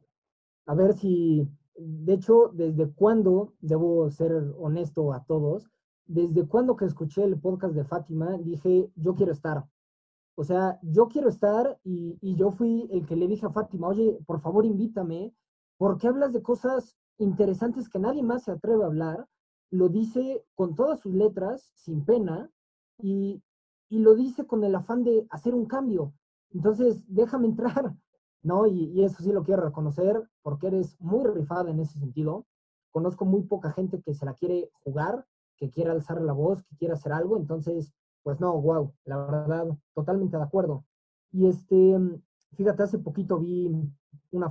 [0.68, 5.68] A ver si, de hecho, desde cuándo, debo ser honesto a todos,
[6.06, 9.66] desde cuándo que escuché el podcast de Fátima, dije, yo quiero estar.
[10.36, 14.20] O sea, yo quiero estar y, yo fui el que le dije a Fátima, oye,
[14.26, 15.34] por favor invítame,
[15.78, 19.28] porque hablas de cosas interesantes que nadie más se atreve a hablar,
[19.72, 22.50] lo dice con todas sus letras, sin pena,
[22.98, 23.42] y,
[23.90, 26.14] lo dice con el afán de hacer un cambio.
[26.52, 27.96] Entonces, déjame entrar,
[28.44, 28.68] ¿no?
[28.68, 32.46] Y, y, eso sí lo quiero reconocer, porque eres muy rifada en ese sentido.
[32.92, 35.26] Conozco muy poca gente que se la quiere jugar,
[35.56, 37.94] que quiera alzar la voz, que quiera hacer algo, entonces
[38.26, 40.84] pues no, wow, la verdad, totalmente de acuerdo.
[41.32, 41.96] Y este,
[42.56, 43.72] fíjate, hace poquito vi
[44.32, 44.50] una,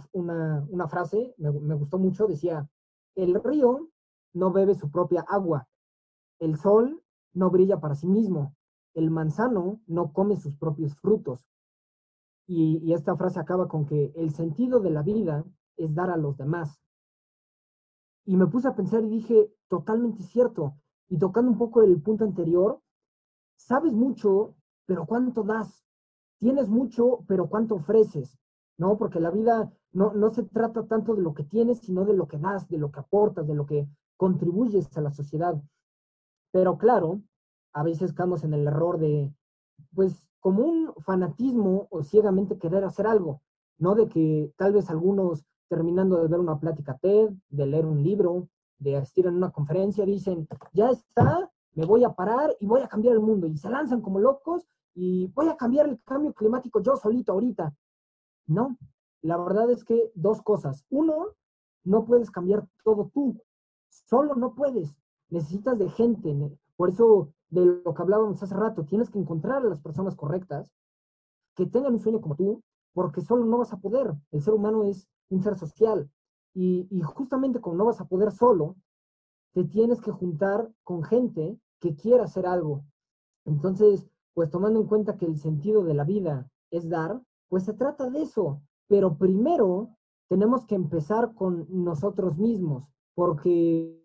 [0.89, 2.71] frase, me, me gustó mucho, decía,
[3.17, 3.91] el río
[4.33, 5.67] no bebe su propia agua,
[6.39, 7.03] el sol
[7.33, 8.55] no brilla para sí mismo,
[8.95, 11.45] el manzano no come sus propios frutos.
[12.47, 15.45] Y, y, esta frase acaba con que el sentido de la vida
[15.77, 16.81] es dar a los demás.
[18.25, 20.77] Y me puse a pensar y dije, totalmente cierto.
[21.09, 22.81] Y tocando un poco el punto anterior,
[23.57, 24.55] sabes mucho,
[24.87, 25.85] pero ¿cuánto das?
[26.45, 28.39] tienes mucho, pero ¿cuánto ofreces?
[28.77, 28.99] ¿No?
[28.99, 32.29] Porque la vida no, no se trata tanto de lo que tienes, sino de lo
[32.29, 33.89] que das, de lo que aportas, de lo que
[34.19, 35.55] contribuyes a la sociedad.
[36.53, 37.23] Pero claro,
[37.73, 39.33] a veces caemos en el error de,
[39.95, 43.41] pues, como un fanatismo o ciegamente querer hacer algo,
[43.79, 43.95] ¿no?
[43.95, 48.49] De que tal vez algunos terminando de ver una plática TED, de leer un libro,
[48.79, 52.89] de asistir a una conferencia, dicen, ya está, me voy a parar y voy a
[52.89, 53.47] cambiar el mundo.
[53.47, 57.75] Y se lanzan como locos y voy a cambiar el cambio climático yo solito ahorita.
[58.47, 58.77] No,
[59.23, 60.85] la verdad es que dos cosas.
[60.91, 61.29] Uno,
[61.83, 63.41] no puedes cambiar todo tú.
[63.89, 64.95] Solo no puedes.
[65.31, 66.35] Necesitas de gente.
[66.77, 70.73] Por eso, de lo que hablábamos hace rato, tienes que encontrar a las personas correctas
[71.57, 72.63] que tengan un sueño como tú,
[72.93, 74.13] porque solo no vas a poder.
[74.31, 76.11] El ser humano es un ser social.
[76.53, 78.77] Y, y justamente como no vas a poder solo,
[79.53, 82.83] te tienes que juntar con gente que quiera hacer algo.
[83.45, 87.21] Entonces, pues tomando en cuenta que el sentido de la vida es dar,
[87.51, 88.63] pues se trata de eso.
[88.89, 89.91] Pero primero
[90.31, 94.03] tenemos que empezar con nosotros mismos, porque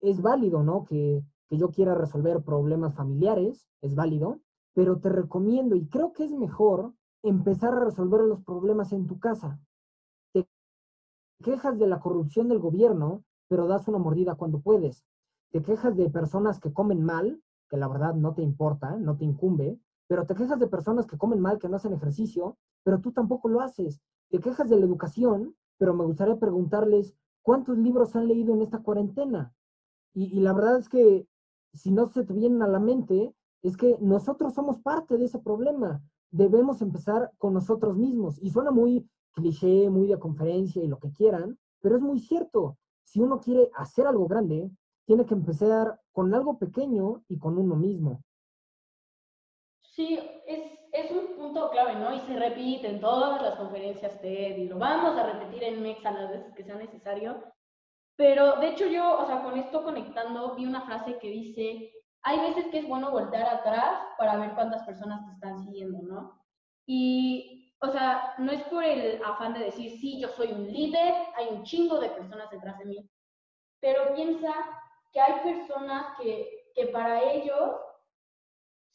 [0.00, 0.84] es válido, ¿no?
[0.84, 4.40] Que, que yo quiera resolver problemas familiares, es válido,
[4.74, 9.20] pero te recomiendo y creo que es mejor empezar a resolver los problemas en tu
[9.20, 9.60] casa.
[10.32, 10.48] Te
[11.44, 15.04] quejas de la corrupción del gobierno, pero das una mordida cuando puedes.
[15.50, 19.24] Te quejas de personas que comen mal, que la verdad no te importa, no te
[19.24, 23.12] incumbe, pero te quejas de personas que comen mal, que no hacen ejercicio, pero tú
[23.12, 24.00] tampoco lo haces.
[24.30, 28.78] Te quejas de la educación, pero me gustaría preguntarles, ¿cuántos libros han leído en esta
[28.82, 29.54] cuarentena?
[30.14, 31.26] Y, y la verdad es que
[31.72, 35.38] si no se te vienen a la mente, es que nosotros somos parte de ese
[35.38, 36.02] problema.
[36.30, 38.38] Debemos empezar con nosotros mismos.
[38.42, 42.76] Y suena muy cliché, muy de conferencia y lo que quieran, pero es muy cierto.
[43.04, 44.70] Si uno quiere hacer algo grande,
[45.08, 48.22] tiene que empezar con algo pequeño y con uno mismo.
[49.80, 52.14] Sí, es, es un punto clave, ¿no?
[52.14, 56.04] Y se repite en todas las conferencias TED y lo vamos a repetir en MEX
[56.04, 57.42] a las veces que sea necesario.
[58.16, 61.90] Pero de hecho yo, o sea, con esto conectando, vi una frase que dice,
[62.20, 66.38] hay veces que es bueno voltear atrás para ver cuántas personas te están siguiendo, ¿no?
[66.84, 71.14] Y, o sea, no es por el afán de decir, sí, yo soy un líder,
[71.34, 73.10] hay un chingo de personas detrás de mí,
[73.80, 74.52] pero piensa
[75.12, 77.76] que hay personas que, que para ellos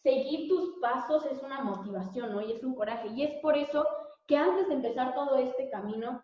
[0.04, 2.42] seguir tus pasos es una motivación, ¿no?
[2.42, 3.08] Y es un coraje.
[3.10, 3.88] Y es por eso
[4.28, 6.24] que antes de empezar todo este camino,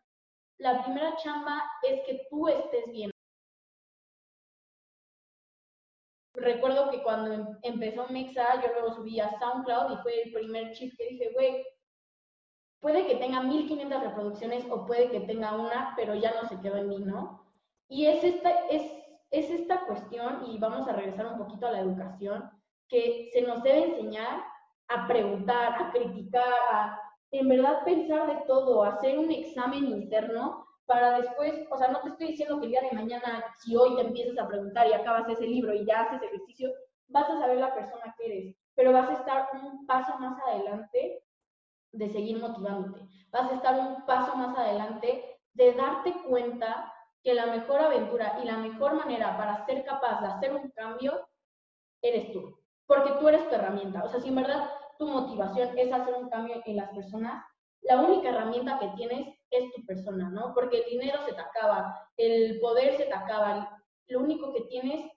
[0.58, 3.12] la primera chamba es que tú estés bien.
[6.34, 10.74] Recuerdo que cuando em, empezó Mexa, yo luego subí a SoundCloud y fue el primer
[10.74, 11.66] chip que dije, güey,
[12.80, 16.78] puede que tenga 1500 reproducciones o puede que tenga una, pero ya no se quedó
[16.78, 17.46] en mí, ¿no?
[17.90, 18.99] Y es esta, es
[19.32, 22.50] es esta cuestión, y vamos a regresar un poquito a la educación,
[22.88, 24.44] que se nos debe enseñar
[24.88, 27.00] a preguntar, a criticar, a
[27.32, 32.10] en verdad pensar de todo, hacer un examen interno para después, o sea, no te
[32.10, 35.30] estoy diciendo que el día de mañana, si hoy te empiezas a preguntar y acabas
[35.30, 36.72] ese libro y ya haces ejercicio,
[37.08, 41.24] vas a saber la persona que eres, pero vas a estar un paso más adelante
[41.92, 43.02] de seguir motivándote,
[43.32, 46.92] vas a estar un paso más adelante de darte cuenta
[47.24, 51.28] que la mejor aventura y la mejor manera para ser capaz de hacer un cambio
[52.02, 54.04] eres tú, porque tú eres tu herramienta.
[54.04, 57.44] O sea, si en verdad tu motivación es hacer un cambio en las personas,
[57.82, 60.54] la única herramienta que tienes es tu persona, ¿no?
[60.54, 65.12] Porque el dinero se te acaba, el poder se te acaba, lo único que tienes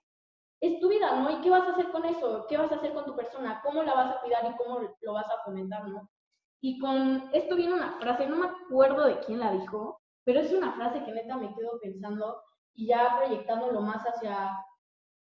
[0.61, 1.29] es tu vida, ¿no?
[1.29, 2.45] ¿Y qué vas a hacer con eso?
[2.47, 3.61] ¿Qué vas a hacer con tu persona?
[3.63, 6.09] ¿Cómo la vas a cuidar y cómo lo vas a fomentar, ¿no?
[6.61, 10.51] Y con esto viene una frase, no me acuerdo de quién la dijo, pero es
[10.51, 12.41] una frase que neta me quedo pensando
[12.73, 14.51] y ya proyectándolo más hacia,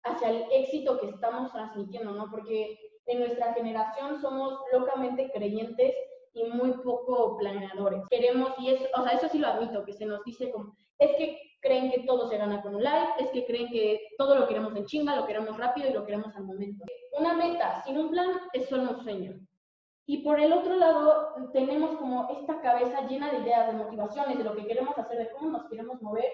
[0.04, 2.30] hacia el éxito que estamos transmitiendo, ¿no?
[2.30, 5.94] Porque en nuestra generación somos locamente creyentes
[6.32, 8.02] y muy poco planeadores.
[8.08, 11.10] Queremos, y es, o sea, eso sí lo admito, que se nos dice como, es
[11.16, 14.46] que creen que todo se gana con un like, es que creen que todo lo
[14.46, 16.84] queremos en chinga, lo queremos rápido y lo queremos al momento.
[17.18, 19.34] Una meta sin un plan es solo un sueño.
[20.10, 24.42] Y por el otro lado, tenemos como esta cabeza llena de ideas, de motivaciones, de
[24.42, 26.32] lo que queremos hacer, de cómo nos queremos mover,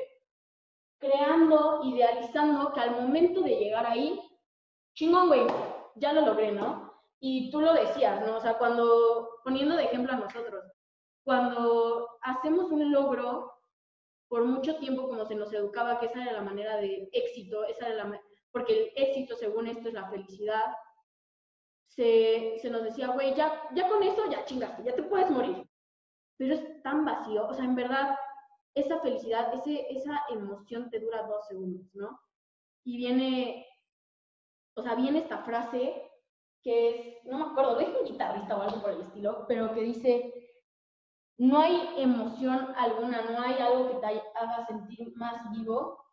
[0.98, 4.18] creando, idealizando que al momento de llegar ahí,
[4.94, 5.46] chingón, güey,
[5.96, 6.90] ya lo logré, ¿no?
[7.20, 8.38] Y tú lo decías, ¿no?
[8.38, 10.64] O sea, cuando, poniendo de ejemplo a nosotros,
[11.22, 13.52] cuando hacemos un logro,
[14.28, 17.88] por mucho tiempo como se nos educaba que esa era la manera de éxito, esa
[17.88, 18.20] era la,
[18.52, 20.64] porque el éxito, según esto, es la felicidad,
[21.88, 25.68] se, se nos decía, güey, ya, ya con eso ya chingaste, ya te puedes morir.
[26.36, 28.16] Pero es tan vacío, o sea, en verdad,
[28.74, 32.20] esa felicidad, ese, esa emoción te dura dos segundos, ¿no?
[32.84, 33.66] Y viene,
[34.74, 36.02] o sea, viene esta frase
[36.62, 39.82] que es, no me acuerdo, dijo un guitarrista o algo por el estilo, pero que
[39.82, 40.46] dice,
[41.38, 46.04] no hay emoción alguna, no hay algo que te haga sentir más vivo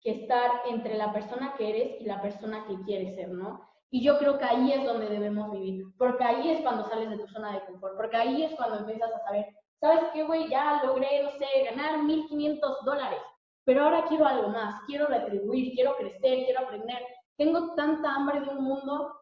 [0.00, 3.68] que estar entre la persona que eres y la persona que quieres ser, ¿no?
[3.90, 7.18] Y yo creo que ahí es donde debemos vivir, porque ahí es cuando sales de
[7.18, 9.46] tu zona de confort, porque ahí es cuando empiezas a saber,
[9.80, 10.48] ¿sabes qué, güey?
[10.48, 13.20] Ya logré, no sé, ganar 1.500 dólares,
[13.64, 16.98] pero ahora quiero algo más, quiero retribuir, quiero crecer, quiero aprender.
[17.36, 19.20] Tengo tanta hambre de un mundo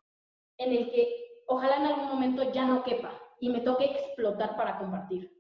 [0.59, 1.09] en el que
[1.47, 5.31] ojalá en algún momento ya no quepa y me toque explotar para compartir.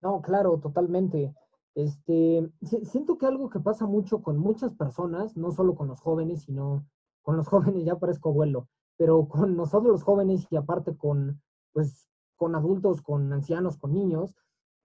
[0.00, 1.34] No, claro, totalmente.
[1.74, 2.50] Este,
[2.82, 6.84] siento que algo que pasa mucho con muchas personas, no solo con los jóvenes, sino
[7.22, 11.40] con los jóvenes, ya parezco abuelo, pero con nosotros los jóvenes y aparte con,
[11.72, 14.34] pues, con adultos, con ancianos, con niños,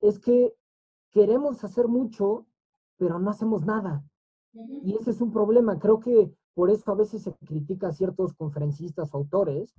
[0.02, 0.54] es que
[1.12, 2.46] queremos hacer mucho,
[2.98, 4.04] pero no hacemos nada.
[4.54, 5.80] Y ese es un problema.
[5.80, 9.74] Creo que por eso a veces se critica a ciertos conferencistas o autores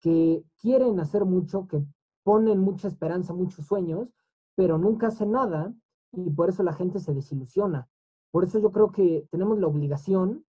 [0.00, 1.84] que quieren hacer mucho, que
[2.22, 4.08] ponen mucha esperanza, muchos sueños,
[4.54, 5.74] pero nunca hacen nada
[6.16, 7.88] y por eso la gente se desilusiona.
[8.30, 10.44] Por eso yo creo que tenemos la obligación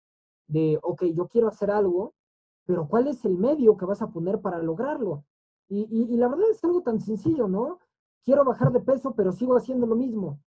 [0.48, 2.14] de, ok, yo quiero hacer algo,
[2.66, 5.26] pero ¿cuál es el medio que vas a poner para lograrlo?
[5.70, 7.80] Y, y, la verdad es algo tan sencillo, ¿no?
[8.24, 10.40] Quiero bajar de peso, pero sigo haciendo lo mismo.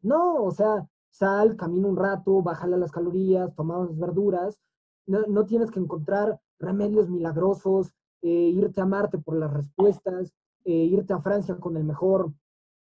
[0.00, 4.60] No, o sea, sal, camina un rato, bájale las calorías, toma las verduras.
[5.06, 7.92] No, no, tienes que encontrar remedios milagrosos,
[8.22, 10.32] eh, irte a Marte por las respuestas,
[10.64, 12.32] eh, irte a Francia con el mejor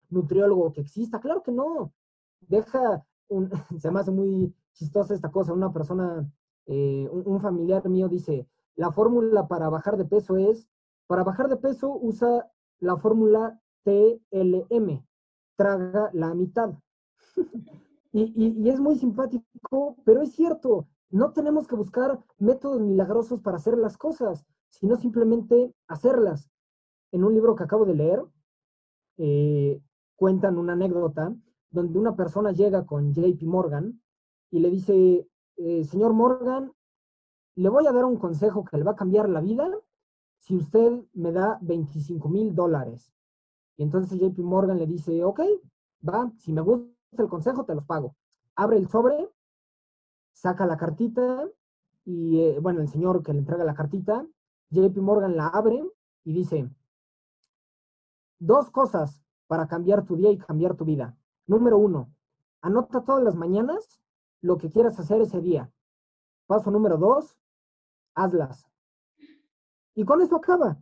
[0.10, 1.20] nutriólogo que exista.
[1.20, 1.94] Claro que no.
[2.42, 3.50] Deja, un,
[3.80, 5.54] se me hace muy chistosa esta cosa.
[5.54, 6.30] Una persona,
[6.66, 10.68] eh, un, familiar mío dice, la fórmula para bajar de peso es,
[11.08, 12.50] para bajar de peso usa
[12.80, 15.04] la fórmula TLM,
[15.56, 16.74] traga la mitad.
[18.12, 23.58] y, y es muy simpático, pero es cierto, no tenemos que buscar métodos milagrosos para
[23.58, 26.50] hacer las cosas, sino simplemente hacerlas.
[27.12, 28.24] En un libro que acabo de leer,
[29.18, 29.82] eh,
[30.18, 31.34] cuentan una anécdota
[31.70, 34.02] donde una persona llega con JP Morgan
[34.50, 36.74] y le dice, eh, señor Morgan,
[37.56, 39.70] le voy a dar un consejo que le va a cambiar la vida
[40.40, 43.14] si usted me da 25 mil dólares.
[43.78, 45.42] Y entonces JP Morgan le dice, ok,
[46.08, 48.16] va, si me gusta el consejo, te los pago.
[48.56, 49.30] Abre el sobre,
[50.34, 51.48] saca la cartita
[52.06, 54.26] y, eh, bueno, el señor que le entrega la cartita,
[54.72, 55.84] JP Morgan la abre
[56.24, 56.70] y dice,
[58.40, 61.18] dos cosas para cambiar tu día y cambiar tu vida.
[61.46, 62.14] Número uno,
[62.62, 64.02] anota todas las mañanas
[64.42, 65.72] lo que quieras hacer ese día.
[66.46, 67.38] Paso número dos,
[68.16, 68.66] hazlas.
[69.96, 70.78] Y con eso acaba.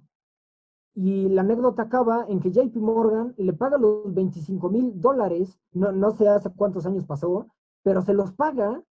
[0.93, 5.91] Y la anécdota acaba en que JP Morgan le paga los 25 mil dólares, no,
[5.91, 7.47] no sé hace cuántos años pasó,
[7.83, 8.83] pero se los paga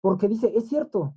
[0.00, 1.14] porque dice, es cierto.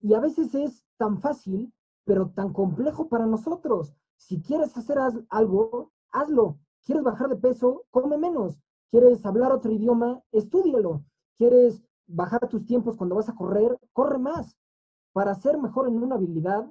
[0.00, 1.72] Y a veces es tan fácil,
[2.04, 3.94] pero tan complejo para nosotros.
[4.16, 4.98] Si quieres hacer
[5.30, 6.58] algo, hazlo.
[6.84, 7.84] ¿Quieres bajar de peso?
[7.90, 8.60] Come menos.
[8.90, 10.20] ¿Quieres hablar otro idioma?
[10.32, 11.04] Estúdialo.
[11.38, 13.78] ¿Quieres bajar tus tiempos cuando vas a correr?
[13.92, 14.56] Corre más.
[15.12, 16.68] Para ser mejor en una habilidad,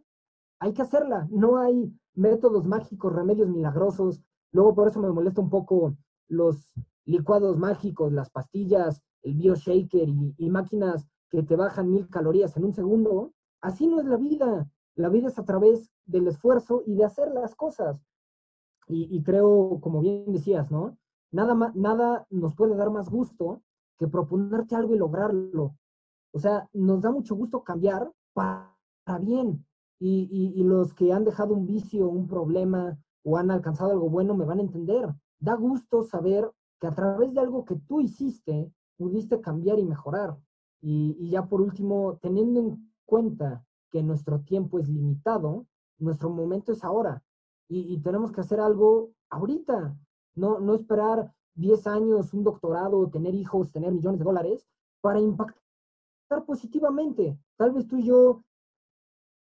[0.60, 1.28] hay que hacerla.
[1.32, 4.22] No hay métodos mágicos, remedios milagrosos.
[4.52, 5.96] Luego por eso me molesta un poco
[6.28, 6.74] los
[7.06, 12.66] licuados mágicos, las pastillas, el bioshaker y, y máquinas que te bajan mil calorías en
[12.66, 13.32] un segundo.
[13.62, 14.70] Así no es la vida.
[14.96, 18.04] La vida es a través del esfuerzo y de hacer las cosas.
[18.94, 20.98] Y, creo, como bien decías, ¿no?
[21.32, 23.62] Nada, más, nada nos puede dar más gusto
[23.98, 25.76] que proponerte algo y lograrlo.
[26.34, 28.76] O sea, nos da mucho gusto cambiar para
[29.22, 29.66] bien.
[30.00, 34.46] Y, los que han dejado un vicio, un problema o han alcanzado algo bueno me
[34.46, 35.08] van a entender.
[35.40, 40.38] Da gusto saber que a través de algo que tú hiciste, pudiste cambiar y mejorar.
[40.82, 45.68] Y, y ya por último, teniendo en cuenta que nuestro tiempo es limitado,
[46.00, 47.24] nuestro momento es ahora
[47.74, 49.96] y, tenemos que hacer algo ahorita,
[50.36, 54.68] no, no esperar 10 años, un doctorado, tener hijos, tener millones de dólares
[55.00, 55.56] para impactar
[56.46, 57.38] positivamente.
[57.56, 58.44] Tal vez tú y yo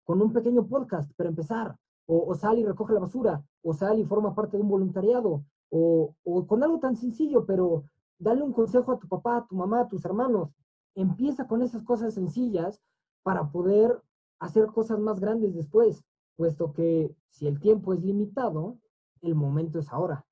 [0.03, 3.99] con un pequeño podcast para empezar, o, o sal y recoge la basura, o sal
[3.99, 7.85] y forma parte de un voluntariado, o, o con algo tan sencillo, pero
[8.17, 10.49] dale un consejo a tu papá, a tu mamá, a tus hermanos.
[10.93, 12.81] Empieza con esas cosas sencillas
[13.23, 14.01] para poder
[14.39, 16.03] hacer cosas más grandes después
[16.39, 18.77] puesto que si el tiempo es limitado,
[19.21, 20.25] el momento es ahora.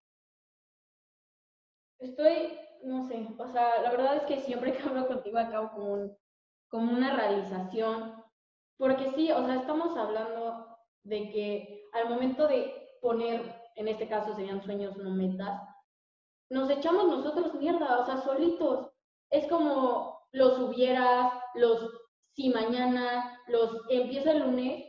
[2.00, 6.18] Estoy, no sé, o sea, la verdad es que siempre que hablo contigo acabo como,
[6.70, 8.24] como una realización,
[8.78, 13.42] porque sí, o sea, estamos hablando de que al momento de poner,
[13.76, 15.62] en este caso serían sueños, no metas,
[16.50, 18.94] nos echamos nosotros mierda, o sea, solitos.
[19.30, 21.92] Es como los hubieras, los
[22.32, 24.87] si mañana, los empieza el lunes,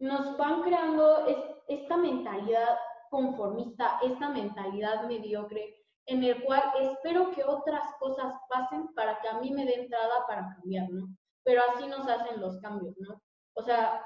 [0.00, 1.26] nos van creando
[1.68, 2.78] esta mentalidad
[3.10, 5.76] conformista, esta mentalidad mediocre,
[6.06, 10.26] en el cual espero que otras cosas pasen para que a mí me dé entrada
[10.26, 11.08] para cambiar, ¿no?
[11.44, 13.20] Pero así nos hacen los cambios, ¿no?
[13.54, 14.04] O sea,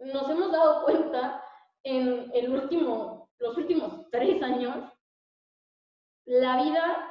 [0.00, 1.44] nos hemos dado cuenta
[1.84, 4.92] en el último, los últimos tres años,
[6.24, 7.08] la vida,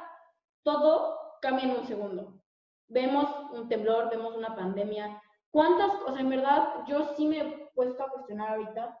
[0.62, 2.42] todo cambia en un segundo.
[2.88, 5.20] Vemos un temblor, vemos una pandemia.
[5.50, 9.00] ¿Cuántas cosas, en verdad, yo sí me puesto a cuestionar ahorita,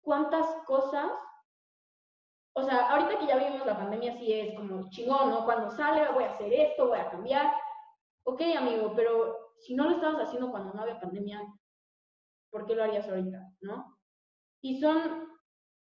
[0.00, 1.12] cuántas cosas,
[2.56, 5.44] o sea, ahorita que ya vivimos la pandemia, sí es como chingón, ¿no?
[5.44, 7.52] Cuando sale, voy a hacer esto, voy a cambiar.
[8.24, 11.42] Ok, amigo, pero si no lo estabas haciendo cuando no había pandemia,
[12.50, 13.98] ¿por qué lo harías ahorita, no?
[14.62, 15.28] Y son,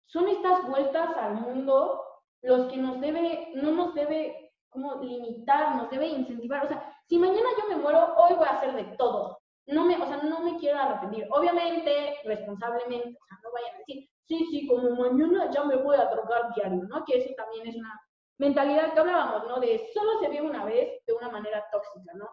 [0.08, 2.04] son estas vueltas al mundo
[2.41, 6.66] los que nos debe, no nos debe como limitar, nos debe incentivar.
[6.66, 9.41] O sea, si mañana yo me muero, hoy voy a hacer de todo.
[9.72, 11.28] No me, o sea, no me quiero arrepentir.
[11.32, 15.95] Obviamente, responsablemente, o sea, no vayan a decir, sí, sí, como mañana ya me voy
[15.95, 17.03] a drogar diario, ¿no?
[17.05, 17.99] Que eso también es una
[18.38, 19.59] mentalidad que hablábamos, ¿no?
[19.59, 22.30] De solo se vive una vez de una manera tóxica, ¿no?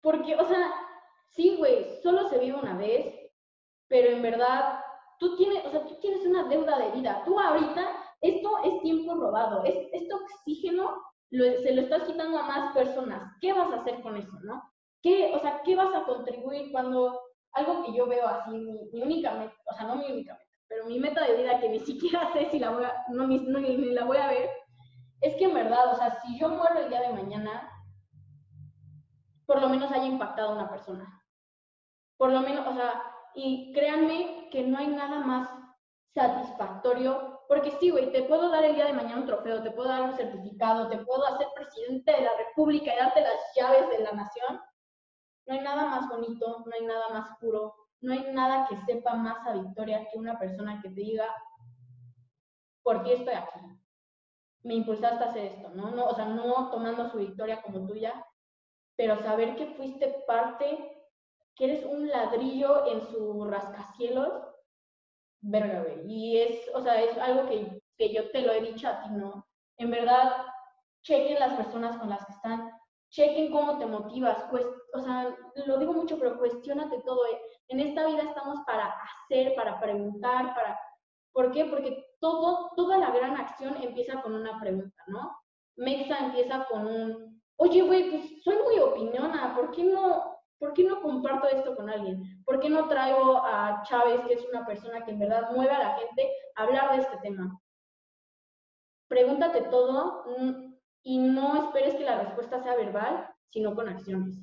[0.00, 0.72] Porque, o sea,
[1.28, 3.14] sí, güey, solo se vive una vez,
[3.88, 4.80] pero en verdad
[5.18, 7.22] tú tienes, o sea, tú tienes una deuda de vida.
[7.24, 7.88] Tú ahorita,
[8.20, 13.36] esto es tiempo robado, es, este oxígeno se lo estás quitando a más personas.
[13.40, 14.62] ¿Qué vas a hacer con eso, no?
[15.02, 17.20] ¿Qué, o sea, qué vas a contribuir cuando
[17.52, 20.86] algo que yo veo así, mi, única meta, o sea, no mi única meta, pero
[20.86, 23.92] mi meta de vida que ni siquiera sé si la voy a, no, ni, ni
[23.92, 24.50] la voy a ver,
[25.20, 27.70] es que en verdad, o sea, si yo muero el día de mañana,
[29.46, 31.24] por lo menos haya impactado a una persona.
[32.16, 33.02] Por lo menos, o sea,
[33.34, 35.48] y créanme que no hay nada más
[36.14, 39.88] satisfactorio, porque sí, güey, te puedo dar el día de mañana un trofeo, te puedo
[39.88, 44.04] dar un certificado, te puedo hacer presidente de la República y darte las llaves de
[44.04, 44.60] la nación.
[45.46, 49.14] No hay nada más bonito, no hay nada más puro, no hay nada que sepa
[49.14, 51.26] más a victoria que una persona que te diga,
[52.82, 53.60] por ti estoy aquí.
[54.62, 55.90] Me impulsaste a hacer esto, ¿no?
[55.90, 58.26] no o sea, no tomando su victoria como tuya,
[58.96, 61.00] pero saber que fuiste parte
[61.54, 64.32] que eres un ladrillo en su rascacielos,
[65.40, 66.10] verga, güey.
[66.10, 69.10] Y es, o sea, es algo que, que yo te lo he dicho a ti,
[69.10, 69.46] ¿no?
[69.76, 70.44] En verdad,
[71.02, 72.70] chequen las personas con las que están,
[73.10, 74.44] chequen cómo te motivas,
[74.94, 75.36] o sea,
[75.66, 77.26] lo digo mucho, pero cuestionate todo.
[77.26, 77.40] Eh.
[77.68, 80.78] En esta vida estamos para hacer, para preguntar, para...
[81.32, 81.64] ¿Por qué?
[81.66, 85.36] Porque todo, toda la gran acción empieza con una pregunta, ¿no?
[85.76, 90.84] Mexa empieza con un, oye, güey, pues soy muy opiniona, ¿por qué no ¿por qué
[90.84, 92.44] no comparto esto con alguien?
[92.44, 95.78] ¿Por qué no traigo a Chávez, que es una persona que en verdad mueve a
[95.78, 97.58] la gente, a hablar de este tema?
[99.08, 100.69] Pregúntate todo mm,
[101.02, 104.38] y no esperes que la respuesta sea verbal, sino con acciones.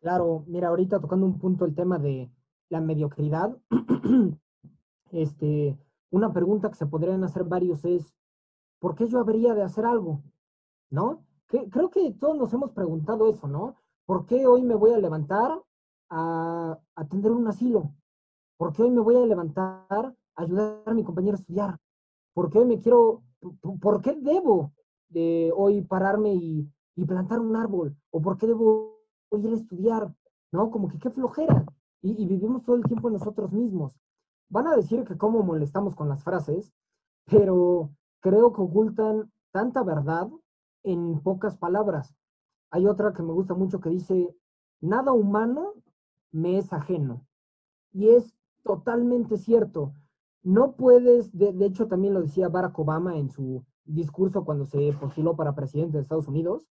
[0.00, 2.30] Claro, mira, ahorita tocando un punto el tema de
[2.70, 3.56] la mediocridad,
[5.12, 5.78] este,
[6.10, 8.14] una pregunta que se podrían hacer varios es,
[8.78, 10.22] ¿por qué yo habría de hacer algo?
[10.90, 11.24] ¿No?
[11.46, 13.74] creo que todos nos hemos preguntado eso, ¿no?
[14.06, 15.60] ¿Por qué hoy me voy a levantar
[16.08, 17.92] a atender un asilo?
[18.56, 21.80] ¿Por qué hoy me voy a levantar a ayudar a mi compañero a estudiar?
[22.34, 23.22] ¿Por qué me quiero,
[23.80, 24.72] por qué debo
[25.08, 26.70] de hoy pararme y,
[27.06, 27.96] plantar un árbol?
[28.10, 28.98] ¿O por qué debo
[29.32, 30.14] ir a estudiar?
[30.52, 30.70] ¿No?
[30.70, 31.64] Como que qué flojera.
[32.02, 33.96] Y, vivimos todo el tiempo nosotros mismos.
[34.48, 36.72] Van a decir que cómo molestamos con las frases,
[37.26, 40.28] pero creo que ocultan tanta verdad
[40.82, 42.14] en pocas palabras.
[42.70, 44.34] Hay otra que me gusta mucho que dice,
[44.80, 45.74] nada humano
[46.32, 47.26] me es ajeno.
[47.92, 49.92] Y es totalmente cierto.
[50.42, 55.36] No puedes, de, hecho también lo decía Barack Obama en su discurso cuando se postuló
[55.36, 56.66] para presidente de Estados Unidos,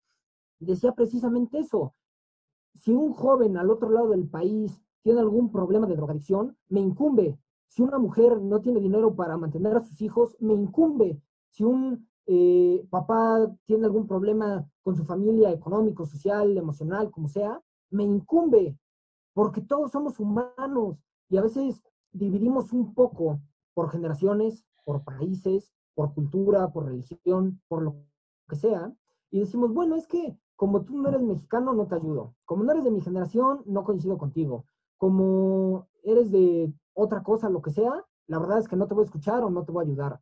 [0.60, 1.94] decía precisamente eso.
[2.76, 7.38] Si un joven al otro lado del país tiene algún problema de drogadicción, me incumbe.
[7.68, 11.22] Si una mujer no tiene dinero para mantener a sus hijos, me incumbe.
[11.50, 17.62] Si un eh, papá tiene algún problema con su familia, económico, social, emocional, como sea,
[17.90, 18.78] me incumbe,
[19.34, 20.98] porque todos somos humanos
[21.30, 23.40] y a veces dividimos un poco
[23.78, 28.08] por generaciones, por países, por cultura, por religión, por lo
[28.50, 28.92] que sea,
[29.30, 32.34] y decimos, bueno, es que como tú no eres mexicano, no te ayudo.
[32.46, 34.66] Como no eres de mi generación, no coincido contigo.
[34.98, 39.04] Como eres de otra cosa, lo que sea, la verdad es que no te voy
[39.04, 40.22] a escuchar o no te voy a ayudar.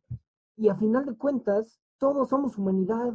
[0.58, 3.14] Y a final de cuentas, todos somos humanidad,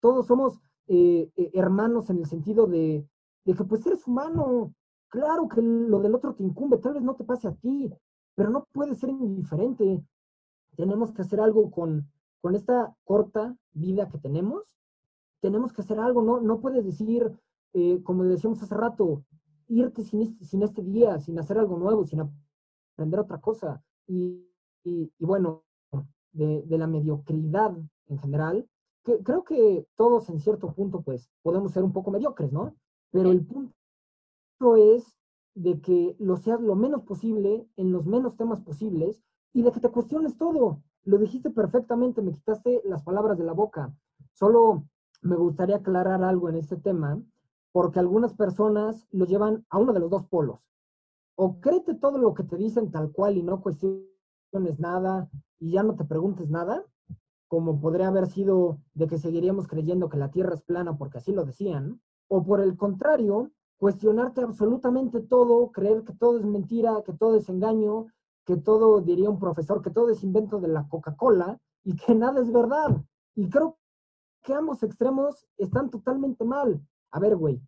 [0.00, 3.06] todos somos eh, eh, hermanos en el sentido de,
[3.44, 4.72] que pues eres humano,
[5.08, 7.92] claro que lo del otro te incumbe, tal vez no te pase a ti,
[8.34, 10.02] pero no puede ser indiferente.
[10.76, 12.10] Tenemos que hacer algo con,
[12.40, 14.76] con esta corta vida que tenemos
[15.42, 17.30] tenemos que hacer algo, no, no puedes decir,
[17.74, 19.24] eh, como decíamos hace rato,
[19.66, 23.82] irte sin, sin este día, sin hacer algo nuevo, sin aprender otra cosa.
[24.06, 24.46] Y,
[24.84, 25.64] y, bueno,
[26.30, 27.76] de, de, la mediocridad
[28.06, 28.68] en general,
[29.04, 32.76] que creo que todos en cierto punto, pues, podemos ser un poco mediocres, ¿no?
[33.10, 35.18] Pero el punto es
[35.54, 39.22] de que lo seas lo menos posible, en los menos temas posibles,
[39.52, 40.82] y de que te cuestiones todo.
[41.04, 43.94] Lo dijiste perfectamente, me quitaste las palabras de la boca.
[44.32, 44.84] Solo
[45.20, 47.22] me gustaría aclarar algo en este tema,
[47.72, 50.60] porque algunas personas lo llevan a uno de los dos polos.
[51.34, 55.82] O créete todo lo que te dicen tal cual y no cuestiones nada y ya
[55.82, 56.84] no te preguntes nada,
[57.48, 61.32] como podría haber sido de que seguiríamos creyendo que la Tierra es plana porque así
[61.32, 63.50] lo decían, o por el contrario,
[63.82, 68.06] cuestionarte absolutamente todo, creer que todo es mentira, que todo es engaño,
[68.46, 72.40] que todo, diría un profesor, que todo es invento de la Coca-Cola y que nada
[72.40, 73.02] es verdad.
[73.34, 73.76] Y creo
[74.44, 76.80] que ambos extremos están totalmente mal.
[77.10, 77.60] A ver, güey,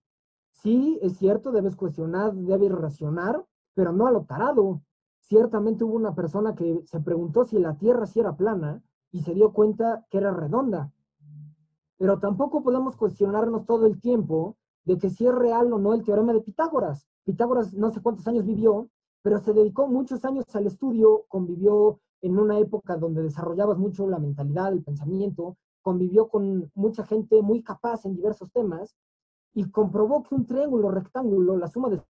[0.52, 3.44] sí, es cierto, debes cuestionar, debes racionar,
[3.74, 4.82] pero no a lo tarado.
[5.18, 9.34] Ciertamente hubo una persona que se preguntó si la Tierra sí era plana y se
[9.34, 10.92] dio cuenta que era redonda.
[11.98, 16.04] Pero tampoco podemos cuestionarnos todo el tiempo de que si es real o no el
[16.04, 17.06] teorema de Pitágoras.
[17.24, 18.88] Pitágoras no sé cuántos años vivió,
[19.22, 24.18] pero se dedicó muchos años al estudio, convivió en una época donde desarrollabas mucho la
[24.18, 28.94] mentalidad, el pensamiento, convivió con mucha gente muy capaz en diversos temas
[29.54, 32.02] y comprobó que un triángulo rectángulo, la suma de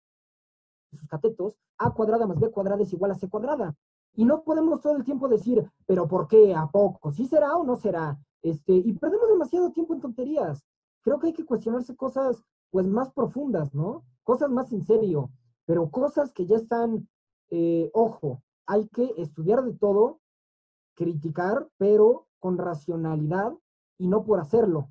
[0.92, 3.76] sus catetos, A cuadrada más B cuadrada es igual a C cuadrada.
[4.16, 6.54] Y no podemos todo el tiempo decir, pero ¿por qué?
[6.54, 7.10] ¿A poco?
[7.10, 8.16] ¿Sí será o no será?
[8.42, 10.64] Este, y perdemos demasiado tiempo en tonterías.
[11.02, 12.44] Creo que hay que cuestionarse cosas
[12.74, 14.02] pues más profundas, ¿no?
[14.24, 15.30] Cosas más en serio,
[15.64, 17.08] pero cosas que ya están,
[17.50, 20.18] eh, ojo, hay que estudiar de todo,
[20.96, 23.52] criticar, pero con racionalidad
[23.96, 24.90] y no por hacerlo.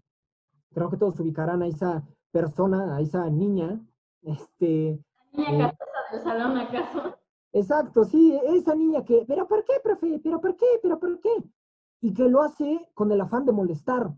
[0.74, 3.86] Creo que todos ubicarán a esa persona, a esa niña,
[4.22, 5.04] este...
[5.34, 5.78] Niña eh,
[6.14, 7.18] del salón, ¿acaso?
[7.52, 10.22] Exacto, sí, esa niña que, pero ¿por qué, profe?
[10.24, 10.68] ¿Pero por qué?
[10.82, 11.52] ¿Pero por qué?
[12.00, 14.14] Y que lo hace con el afán de molestar,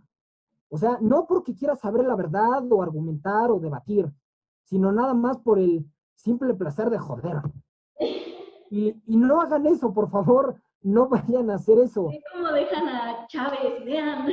[0.76, 4.12] o sea, no porque quiera saber la verdad o argumentar o debatir,
[4.66, 7.38] sino nada más por el simple placer de joder.
[8.70, 12.10] Y, no hagan eso, por favor, no vayan a hacer eso.
[12.34, 13.86] ¿Cómo dejan a Chávez?
[13.86, 14.28] Vean.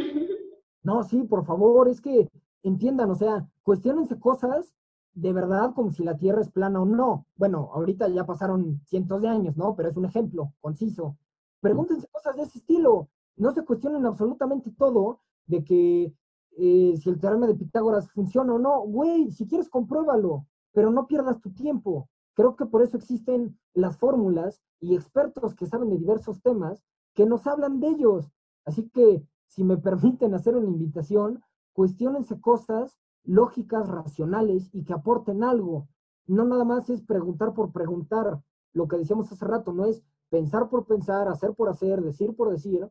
[0.82, 2.28] No, sí, por favor, es que
[2.64, 4.74] entiendan, o sea, cuestionense cosas
[5.14, 7.24] de verdad como si la Tierra es plana o no.
[7.36, 9.76] Bueno, ahorita ya pasaron cientos de años, ¿no?
[9.76, 11.16] Pero es un ejemplo conciso.
[11.61, 13.11] Pregúntense cosas de ese estilo.
[13.36, 16.12] No se cuestionen absolutamente todo de que
[16.59, 18.80] eh, si el teorema de Pitágoras funciona o no.
[18.82, 22.09] Güey, si quieres compruébalo, pero no pierdas tu tiempo.
[22.34, 26.84] Creo que por eso existen las fórmulas y expertos que saben de diversos temas
[27.14, 28.30] que nos hablan de ellos.
[28.64, 31.42] Así que, si me permiten hacer una invitación,
[31.72, 35.88] cuestionense cosas lógicas, racionales y que aporten algo.
[36.26, 38.42] No nada más es preguntar por preguntar.
[38.72, 42.50] Lo que decíamos hace rato, no es pensar por pensar, hacer por hacer, decir por
[42.50, 42.88] decir.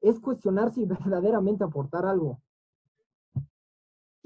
[0.00, 2.40] Es cuestionar si verdaderamente aportar algo.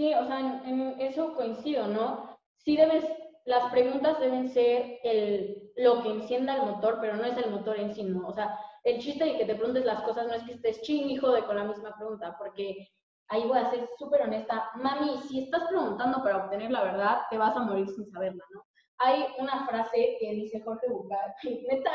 [0.01, 2.39] Sí, o sea, en, eso coincido, ¿no?
[2.57, 3.05] Sí debes,
[3.45, 7.79] las preguntas deben ser el, lo que encienda el motor, pero no es el motor
[7.79, 8.27] en sí, ¿no?
[8.27, 11.11] O sea, el chiste de que te preguntes las cosas no es que estés ching,
[11.11, 12.89] hijo, de con la misma pregunta, porque
[13.29, 14.71] ahí voy a ser súper honesta.
[14.77, 18.65] Mami, si estás preguntando para obtener la verdad, te vas a morir sin saberla, ¿no?
[19.01, 21.35] Hay una frase que dice Jorge Bucar,
[21.69, 21.91] neta,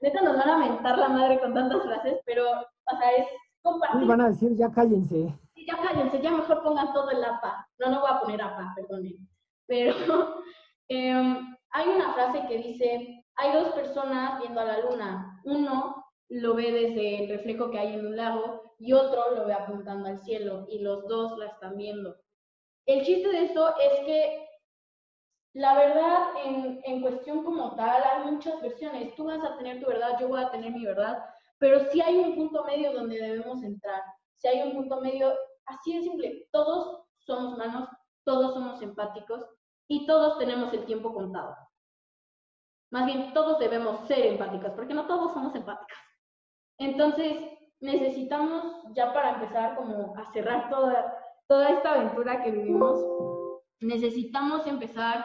[0.00, 3.26] neta nos van a mentar la madre con tantas frases, pero, o sea, es
[3.60, 4.08] compartir.
[4.08, 7.68] van a decir, ya cállense ya cállense, ya mejor pongan todo el APA.
[7.78, 9.28] No, no voy a poner APA, perdonen.
[9.66, 9.94] Pero
[10.88, 15.40] em, hay una frase que dice, hay dos personas viendo a la luna.
[15.44, 19.52] Uno lo ve desde el reflejo que hay en un lago y otro lo ve
[19.52, 22.16] apuntando al cielo y los dos la están viendo.
[22.86, 24.46] El chiste de esto es que
[25.52, 29.14] la verdad en, en cuestión como tal hay muchas versiones.
[29.16, 31.24] Tú vas a tener tu verdad, yo voy a tener mi verdad,
[31.58, 34.02] pero sí hay un punto medio donde debemos entrar.
[34.36, 35.34] Si hay un punto medio
[35.70, 37.88] Así de simple, todos somos humanos,
[38.24, 39.46] todos somos empáticos
[39.88, 41.56] y todos tenemos el tiempo contado.
[42.90, 45.96] Más bien, todos debemos ser empáticos, porque no todos somos empáticos.
[46.78, 47.36] Entonces,
[47.80, 51.14] necesitamos, ya para empezar como a cerrar toda,
[51.46, 53.00] toda esta aventura que vivimos,
[53.80, 55.24] necesitamos empezar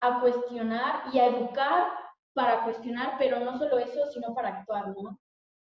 [0.00, 1.92] a cuestionar y a educar
[2.32, 5.18] para cuestionar, pero no solo eso, sino para actuar, ¿no?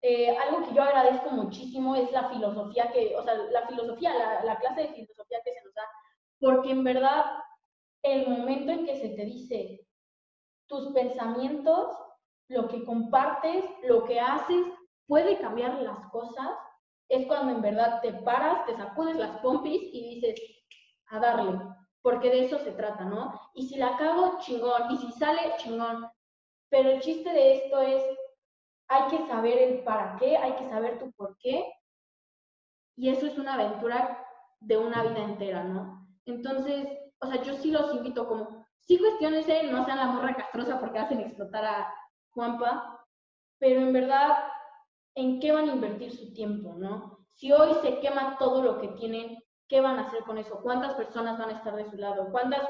[0.09, 4.45] Eh, algo que yo agradezco muchísimo es la filosofía que, o sea, la filosofía, la,
[4.45, 5.83] la clase de filosofía que se nos da,
[6.39, 7.25] porque en verdad
[8.03, 9.85] el momento en que se te dice
[10.69, 11.89] tus pensamientos,
[12.49, 14.65] lo que compartes, lo que haces,
[15.09, 16.51] puede cambiar las cosas,
[17.09, 20.41] es cuando en verdad te paras, te sacudes las pompis y dices,
[21.09, 21.59] a darle,
[22.03, 23.41] porque de eso se trata, ¿no?
[23.55, 26.09] Y si la cago, chingón, y si sale, chingón.
[26.69, 28.05] Pero el chiste de esto es,
[28.89, 31.73] hay que saber el para qué, hay que saber tu por qué,
[32.97, 34.25] y eso es una aventura
[34.61, 36.09] de una vida entera, ¿no?
[36.25, 36.89] Entonces,
[37.21, 40.99] o sea, yo sí los invito como, sí cuestionense, no sean la morra castrosa porque
[40.99, 41.95] hacen explotar a
[42.31, 43.05] Juanpa,
[43.59, 44.37] pero en verdad,
[45.15, 47.27] ¿en qué van a invertir su tiempo, no?
[47.35, 50.61] Si hoy se quema todo lo que tienen, ¿qué van a hacer con eso?
[50.63, 52.29] ¿Cuántas personas van a estar de su lado?
[52.31, 52.63] ¿Cuántas,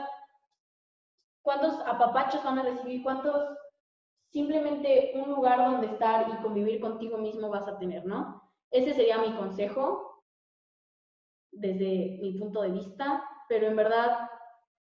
[1.42, 3.02] cuántos apapachos van a recibir?
[3.02, 3.56] ¿Cuántos
[4.30, 8.42] simplemente un lugar donde estar y convivir contigo mismo vas a tener, ¿no?
[8.70, 10.22] Ese sería mi consejo
[11.52, 14.28] desde mi punto de vista, pero en verdad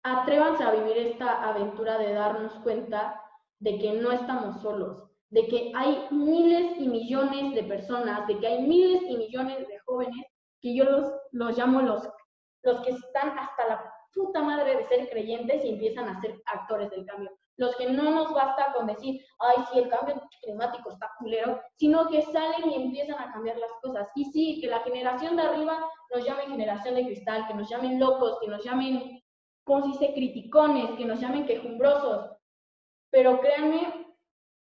[0.03, 3.21] atrévanse a vivir esta aventura de darnos cuenta
[3.59, 8.47] de que no estamos solos, de que hay miles y millones de personas, de que
[8.47, 10.25] hay miles y millones de jóvenes,
[10.61, 12.07] que yo los, los llamo los,
[12.63, 16.89] los que están hasta la puta madre de ser creyentes y empiezan a ser actores
[16.89, 17.31] del cambio.
[17.57, 22.07] Los que no nos basta con decir, ay, sí, el cambio climático está culero, sino
[22.07, 24.07] que salen y empiezan a cambiar las cosas.
[24.15, 27.99] Y sí, que la generación de arriba nos llame generación de cristal, que nos llamen
[27.99, 29.21] locos, que nos llamen,
[29.63, 32.31] ¿cómo se dice?, criticones, que nos llamen quejumbrosos.
[33.11, 34.15] Pero créanme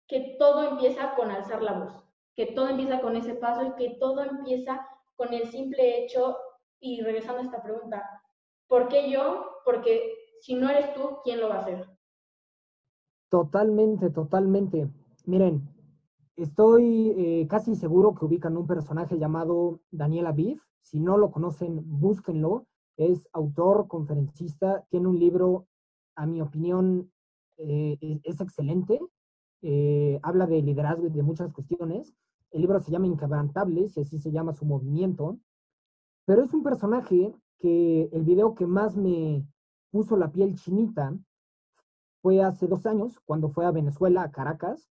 [0.08, 2.04] que todo empieza con alzar la voz,
[2.36, 4.86] que todo empieza con ese paso y que todo empieza
[5.16, 6.38] con el simple hecho,
[6.80, 8.24] y regresando a esta pregunta,
[8.68, 9.62] ¿por qué yo?
[9.66, 11.86] Porque si no eres tú, ¿quién lo va a hacer?
[13.30, 14.90] Totalmente, totalmente.
[15.26, 15.62] Miren,
[16.36, 20.60] estoy eh, casi seguro que ubican un personaje llamado Daniel Aviv.
[20.82, 22.66] Si no lo conocen, búsquenlo.
[22.98, 25.68] Es autor, conferencista, tiene un libro,
[26.16, 27.12] a mi opinión,
[27.58, 29.00] eh, es, excelente.
[29.62, 32.16] Eh, habla de liderazgo y de muchas cuestiones.
[32.52, 35.38] El libro se llama Inquebrantables y así se llama su movimiento.
[36.26, 39.46] Pero es un personaje que el video que más me
[39.92, 41.16] puso la piel chinita
[42.22, 44.90] fue hace dos años, cuando fue a Venezuela, a Caracas,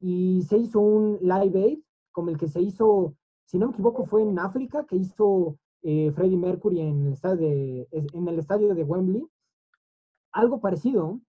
[0.00, 1.78] y se hizo un live aid,
[2.12, 3.14] como el que se hizo,
[3.44, 8.74] si no me equivoco, fue en África, que hizo eh, Freddie Mercury en el, estadio
[8.74, 9.26] de, Wembley.
[10.32, 11.20] Algo parecido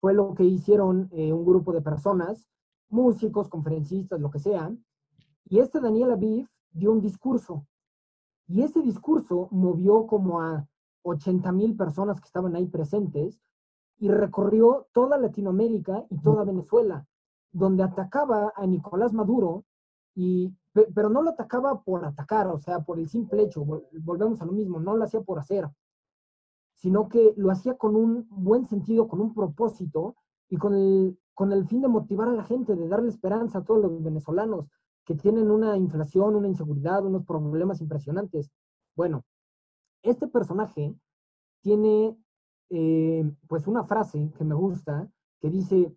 [0.00, 2.48] fue lo que hicieron eh, un grupo de personas,
[2.88, 4.74] músicos, conferencistas, lo que sea,
[5.48, 7.66] y este Daniel Aviv dio un discurso,
[8.46, 10.66] y ese discurso movió como a
[11.02, 13.40] 80 mil personas que estaban ahí presentes,
[14.04, 17.06] y recorrió toda Latinoamérica y toda Venezuela,
[17.50, 19.64] donde atacaba a Nicolás Maduro,
[20.14, 20.52] y,
[20.94, 24.52] pero no lo atacaba por atacar, o sea, por el simple hecho, volvemos a lo
[24.52, 25.70] mismo, no lo hacía por hacer,
[26.74, 30.16] sino que lo hacía con un buen sentido, con un propósito
[30.50, 33.64] y con el, con el fin de motivar a la gente, de darle esperanza a
[33.64, 34.66] todos los venezolanos
[35.06, 38.50] que tienen una inflación, una inseguridad, unos problemas impresionantes.
[38.94, 39.24] Bueno,
[40.02, 40.94] este personaje
[41.62, 42.18] tiene
[42.76, 45.08] eh, pues una frase que me gusta,
[45.40, 45.96] que dice,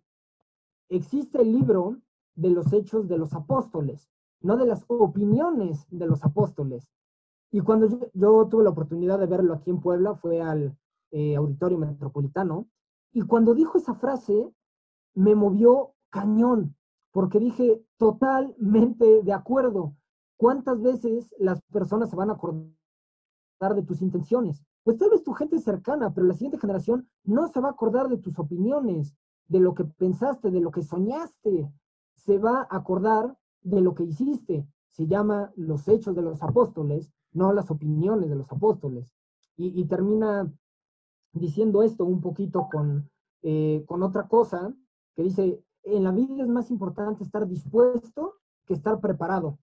[0.88, 1.96] existe el libro
[2.36, 4.08] de los hechos de los apóstoles,
[4.42, 6.88] no de las opiniones de los apóstoles.
[7.50, 10.78] Y cuando yo, tuve la oportunidad de verlo aquí en Puebla, fue al
[11.10, 12.68] eh, Auditorio Metropolitano,
[13.12, 14.48] y cuando dijo esa frase,
[15.14, 16.76] me movió cañón,
[17.10, 19.96] porque dije, totalmente de acuerdo.
[20.36, 24.67] ¿Cuántas veces las personas se van a acordar de tus intenciones?
[24.84, 28.08] Pues tal vez tu gente cercana, pero la siguiente generación no se va a acordar
[28.08, 29.14] de tus opiniones,
[29.48, 31.70] de lo que pensaste, de lo que soñaste.
[32.14, 34.66] Se va a acordar de lo que hiciste.
[34.90, 39.14] Se llama los hechos de los apóstoles, no las opiniones de los apóstoles.
[39.56, 40.52] Y, termina
[41.32, 43.10] diciendo esto un poquito con,
[43.42, 44.72] eh, con otra cosa
[45.16, 48.34] que dice, en la vida es más importante estar dispuesto
[48.66, 49.58] que estar preparado.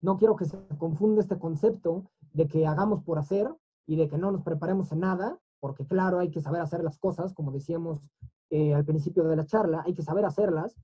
[0.00, 3.52] No quiero que se confunda este concepto de que hagamos por hacer,
[3.86, 6.98] y de que no nos preparemos en nada, porque claro, hay que saber hacer las
[6.98, 8.00] cosas, como decíamos
[8.50, 10.76] eh, al principio de la charla, hay que saber hacerlas,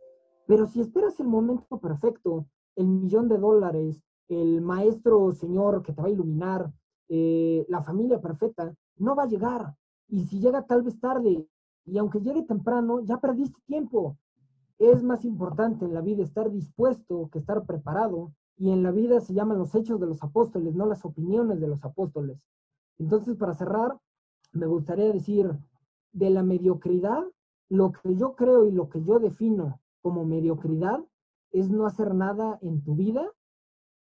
[0.46, 2.46] pero si esperas el momento perfecto,
[2.76, 6.72] el millón de dólares, el maestro señor que te va a iluminar,
[7.09, 9.74] eh, la familia perfecta, no va a llegar.
[10.09, 11.46] Y si llega tal vez tarde,
[11.84, 14.16] y aunque llegue temprano, ya perdiste tiempo.
[14.78, 18.32] Es más importante en la vida estar dispuesto que estar preparado.
[18.59, 21.68] Y en la vida se llaman los hechos de los apóstoles, no las opiniones de
[21.68, 22.38] los apóstoles.
[22.99, 23.99] Entonces, para cerrar,
[24.53, 25.51] me gustaría decir,
[26.12, 27.24] de la mediocridad,
[27.68, 31.05] lo que yo creo y lo que yo defino como mediocridad
[31.53, 33.30] es no hacer nada en tu vida,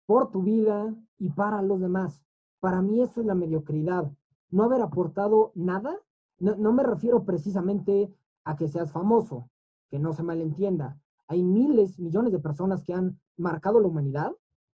[0.05, 2.21] por tu vida y para los demás.
[2.59, 4.11] Para mí eso es la mediocridad.
[4.49, 5.97] No haber aportado nada,
[6.39, 8.13] no, no me refiero precisamente
[8.43, 9.49] a que seas famoso,
[9.89, 10.99] que no se malentienda.
[11.27, 14.31] Hay miles, millones de personas que han marcado la humanidad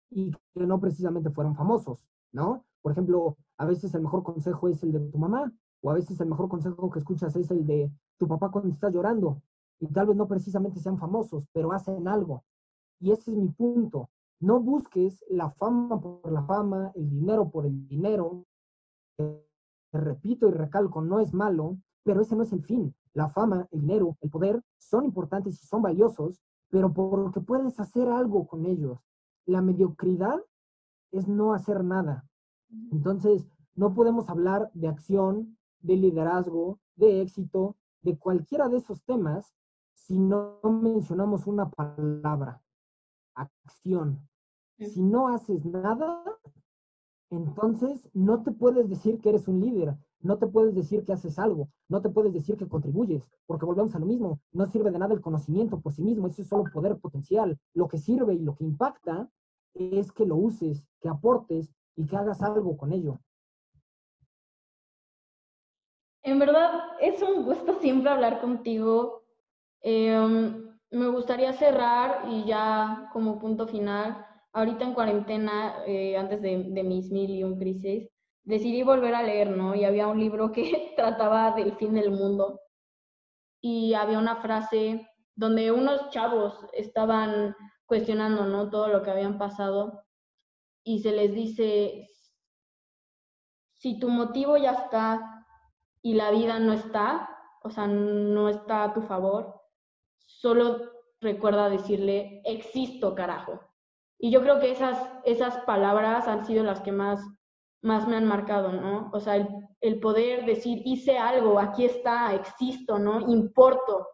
[0.09, 2.65] y que no precisamente fueron famosos, ¿no?
[2.87, 6.21] Por ejemplo, a veces el mejor consejo es el de tu mamá, o a veces
[6.21, 9.41] el mejor consejo que escuchas es el de tu papá cuando estás llorando,
[9.81, 12.45] y tal vez no precisamente sean famosos, pero hacen algo.
[13.01, 14.09] Y ese es mi punto.
[14.39, 18.45] No busques la fama por la fama, el dinero por el dinero.
[19.91, 22.95] Repito y recalco, no es malo, pero ese no es el fin.
[23.11, 28.07] La fama, el dinero, el poder son importantes y son valiosos, pero porque puedes hacer
[28.07, 28.97] algo con ellos.
[29.45, 30.39] La mediocridad
[31.11, 32.23] es no hacer nada.
[32.91, 39.53] Entonces, no podemos hablar de acción, de liderazgo, de éxito, de cualquiera de esos temas
[39.93, 42.61] si no mencionamos una palabra,
[43.35, 44.27] acción.
[44.77, 46.23] Si no haces nada,
[47.29, 51.37] entonces no te puedes decir que eres un líder, no te puedes decir que haces
[51.37, 54.99] algo, no te puedes decir que contribuyes, porque volvemos a lo mismo, no sirve de
[54.99, 57.59] nada el conocimiento por sí mismo, eso es solo poder potencial.
[57.73, 59.29] Lo que sirve y lo que impacta
[59.73, 63.19] es que lo uses, que aportes y que hagas algo con ello.
[66.23, 66.71] En verdad,
[67.01, 69.23] es un gusto siempre hablar contigo.
[69.81, 76.65] Em, me gustaría cerrar y ya como punto final, ahorita en cuarentena, eh, antes de,
[76.69, 78.09] de, mis mil y un crisis,
[78.43, 79.75] decidí volver a leer, ¿no?
[79.75, 82.61] Y había un libro que trataba del fin del mundo.
[83.61, 88.69] Y había una frase donde unos chavos estaban cuestionando, ¿no?
[88.69, 90.06] Todo lo que habían pasado.
[90.87, 92.07] Y se les dice,
[93.73, 95.45] si tu motivo ya está
[96.01, 97.29] y la vida no está,
[97.61, 99.63] o sea, no está a tu favor,
[100.25, 100.79] solo
[101.19, 103.59] recuerda decirle, existo, carajo.
[104.17, 107.19] Y yo creo que esas, esas palabras han sido las que más,
[107.81, 109.09] más me han marcado, ¿no?
[109.11, 109.49] O sea, el,
[109.81, 113.29] el poder decir, hice algo, aquí está, existo, ¿no?
[113.29, 114.07] Importo.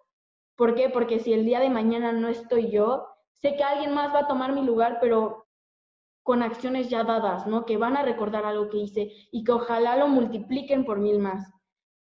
[0.56, 0.90] ¿Por qué?
[0.90, 4.28] Porque si el día de mañana no estoy yo, sé que alguien más va a
[4.28, 5.44] tomar mi lugar, pero
[6.24, 7.66] con acciones ya dadas, ¿no?
[7.66, 11.54] Que van a recordar algo que hice y que ojalá lo multipliquen por mil más.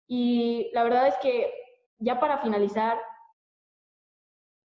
[0.06, 1.52] Y la verdad es que
[1.98, 2.98] ya para finalizar,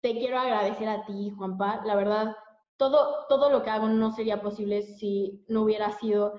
[0.03, 1.83] te quiero agradecer a ti, Juanpa.
[1.85, 2.37] La verdad,
[2.77, 6.35] todo, todo lo que hago no sería posible si no hubiera sido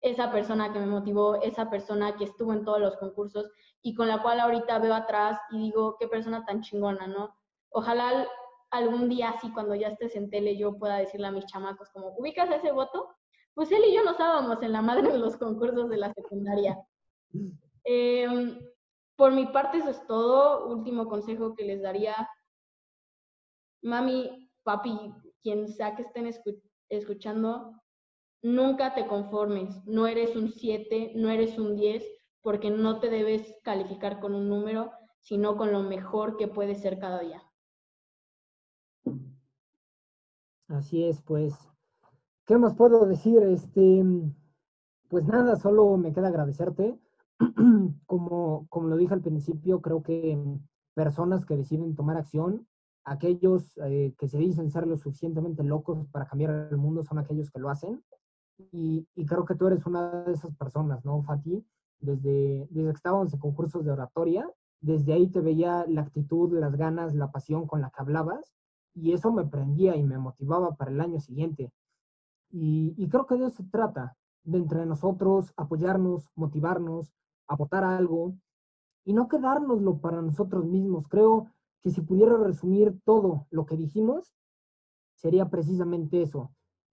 [0.00, 3.50] esa persona que me motivó, esa persona que estuvo en todos los concursos
[3.82, 7.34] y con la cual ahorita veo atrás y digo, qué persona tan chingona, ¿no?
[7.70, 8.26] Ojalá
[8.70, 12.14] algún día así, cuando ya estés en tele, yo pueda decirle a mis chamacos como,
[12.16, 13.14] ¿ubicas ese voto?
[13.54, 16.78] Pues él y yo nos estábamos en la madre de los concursos de la secundaria.
[17.84, 18.58] Eh,
[19.16, 20.66] por mi parte eso es todo.
[20.68, 22.28] Último consejo que les daría,
[23.82, 25.12] mami, papi,
[25.42, 26.30] quien sea que estén
[26.88, 27.80] escuchando,
[28.42, 29.82] nunca te conformes.
[29.86, 32.04] No eres un 7, no eres un 10,
[32.42, 36.98] porque no te debes calificar con un número, sino con lo mejor que puede ser
[36.98, 37.42] cada día.
[40.68, 41.54] Así es, pues.
[42.46, 43.42] ¿Qué más puedo decir?
[43.42, 44.04] Este,
[45.08, 46.98] pues nada, solo me queda agradecerte.
[48.06, 50.38] como, como lo dije al principio, creo que
[50.94, 52.66] personas que deciden tomar acción
[53.06, 57.50] aquellos eh, que se dicen ser lo suficientemente locos para cambiar el mundo son aquellos
[57.50, 58.04] que lo hacen.
[58.72, 61.64] Y, creo que tú eres una de esas personas, ¿no, Fati?
[62.00, 64.50] Desde, desde que estábamos en concursos de oratoria,
[64.80, 68.54] desde ahí te veía la actitud, las ganas, la pasión con la que hablabas,
[68.96, 71.70] y eso me prendía y me motivaba para el año siguiente.
[72.50, 77.12] Y, y creo que de eso se trata, de entre nosotros apoyarnos, motivarnos,
[77.46, 78.34] aportar algo,
[79.04, 81.06] y no quedárnoslo para nosotros mismos.
[81.08, 81.46] Creo
[81.82, 84.34] que si pudiera resumir todo lo que dijimos,
[85.14, 86.52] sería precisamente eso,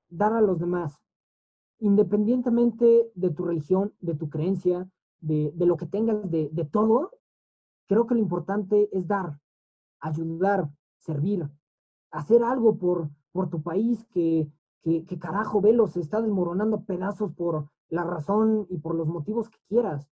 [0.09, 1.01] dar a los demás,
[1.79, 4.87] independientemente de tu religión, de tu creencia,
[5.19, 7.11] de, lo que tengas, de, todo,
[7.87, 9.39] creo que lo importante es dar,
[9.99, 11.49] ayudar, servir,
[12.13, 14.47] hacer algo por, por tu país que,
[14.81, 19.49] que, que carajo, velo, se está desmoronando pedazos por la razón y por los motivos
[19.49, 20.07] que quieras.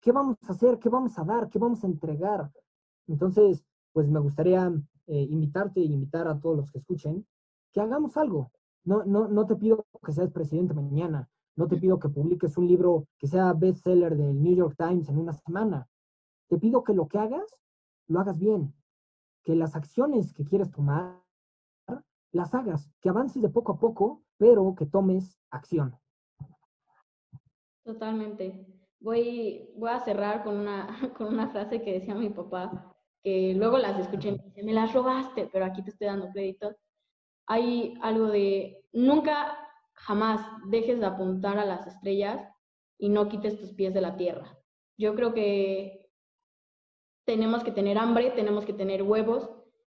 [0.00, 0.78] ¿Qué vamos a hacer?
[0.78, 1.48] ¿Qué vamos a dar?
[1.48, 2.50] ¿Qué vamos a entregar?
[3.06, 4.72] Entonces, pues me gustaría
[5.06, 7.26] eh, invitarte y invitar a todos los que escuchen
[7.72, 8.50] que hagamos algo.
[8.84, 12.68] No, no, no te pido que seas presidente mañana, no te pido que publiques un
[12.68, 15.88] libro que sea bestseller del New York Times en una semana.
[16.48, 17.56] Te pido que lo que hagas,
[18.06, 18.74] lo hagas bien,
[19.42, 21.23] que las acciones que quieres tomar,
[22.34, 25.96] las hagas, que avances de poco a poco, pero que tomes acción.
[27.84, 28.66] Totalmente.
[29.00, 33.78] Voy, voy a cerrar con una, con una frase que decía mi papá que luego
[33.78, 36.76] las escuché y me dicen, me las robaste, pero aquí te estoy dando crédito.
[37.46, 39.56] Hay algo de, nunca,
[39.94, 42.46] jamás dejes de apuntar a las estrellas
[42.98, 44.58] y no quites tus pies de la tierra.
[44.98, 46.10] Yo creo que
[47.24, 49.50] tenemos que tener hambre, tenemos que tener huevos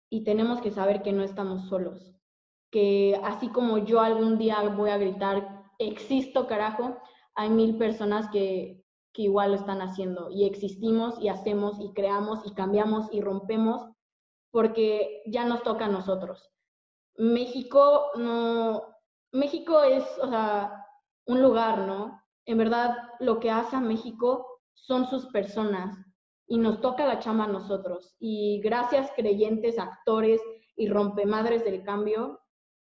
[0.10, 2.17] y tenemos que saber que no estamos solos.
[2.72, 6.98] Que así como yo algún día voy a gritar, existo carajo,
[7.36, 12.46] hay mil personas que, que igual lo están haciendo y existimos y hacemos y creamos
[12.46, 13.88] y cambiamos y rompemos
[14.52, 16.52] porque ya nos toca a nosotros.
[17.18, 18.84] México no,
[19.32, 20.86] México es, o sea,
[21.26, 22.22] un lugar, ¿no?
[22.46, 25.98] En verdad, lo que hace a México son sus personas
[26.48, 28.16] y nos toca la chama a nosotros.
[28.20, 30.42] Y gracias creyentes, actores
[30.76, 32.40] y rompemadres del cambio.